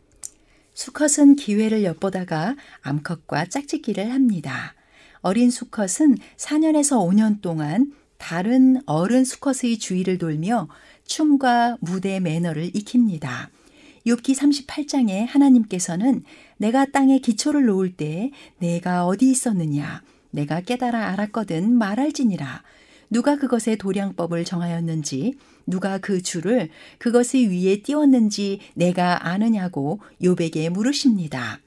[0.74, 4.74] 수컷은 기회를 엿보다가 암컷과 짝짓기를 합니다.
[5.20, 10.68] 어린 수컷은 4년에서 5년 동안 다른 어른 수컷의 주위를 돌며
[11.04, 13.50] 춤과 무대 매너를 익힙니다.
[14.08, 16.24] 욥기 38장에 하나님께서는
[16.56, 22.62] 내가 땅에 기초를 놓을 때 내가 어디 있었느냐 내가 깨달아 알았거든 말할지니라
[23.10, 25.34] 누가 그것의 도량법을 정하였는지
[25.66, 31.60] 누가 그 줄을 그것의 위에 띄웠는지 내가 아느냐고 욥에게 물으십니다.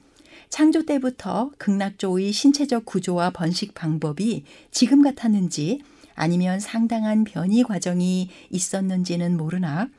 [0.49, 5.81] 창조 때부터 극락조의 신체적 구조와 번식 방법이 지금 같았는지
[6.13, 9.89] 아니면 상당한 변이 과정이 있었는지는 모르나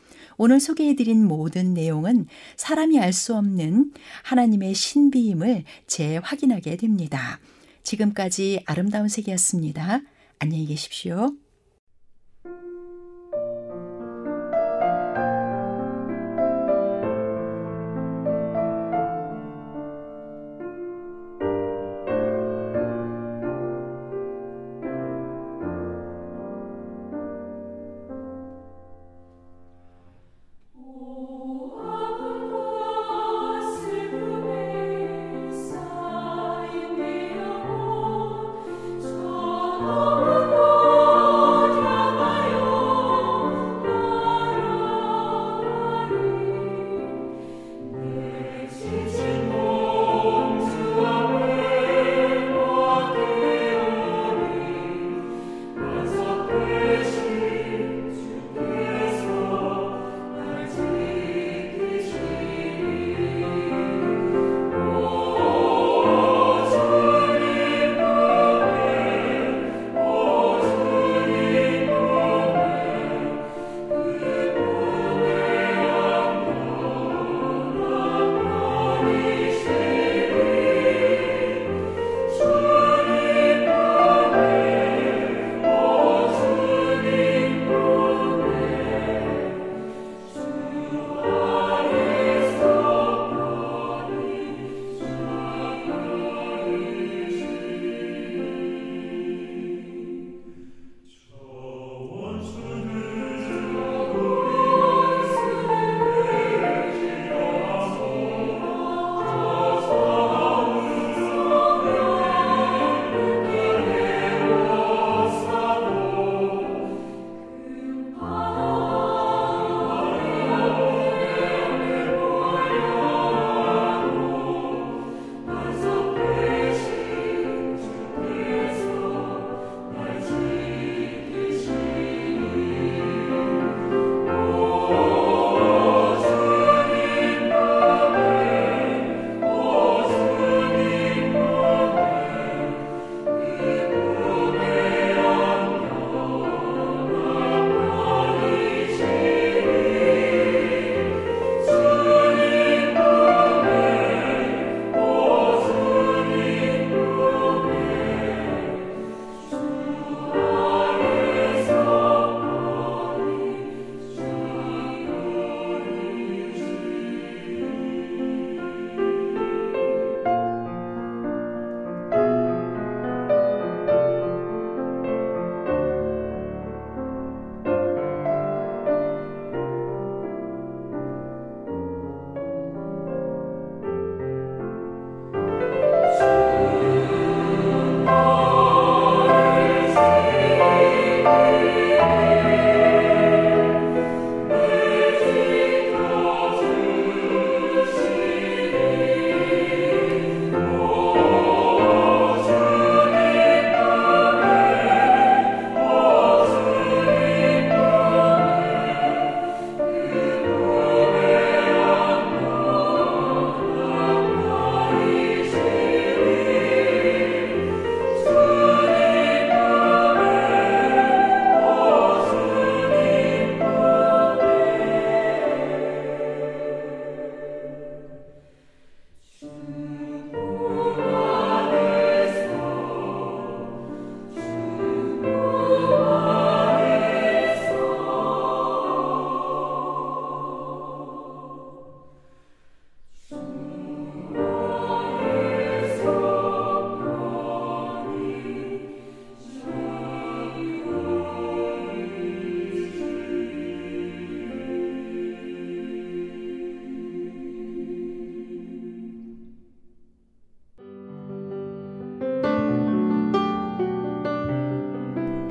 [0.45, 2.26] 오늘 소개해드린 모든 내용은
[2.57, 3.93] 사람이 알 수 없는
[4.24, 7.38] 하나님의 신비임을 재확인하게 됩니다.
[7.84, 10.01] 지금까지 아름다운 세계였습니다.
[10.40, 11.36] 안녕히 계십시오.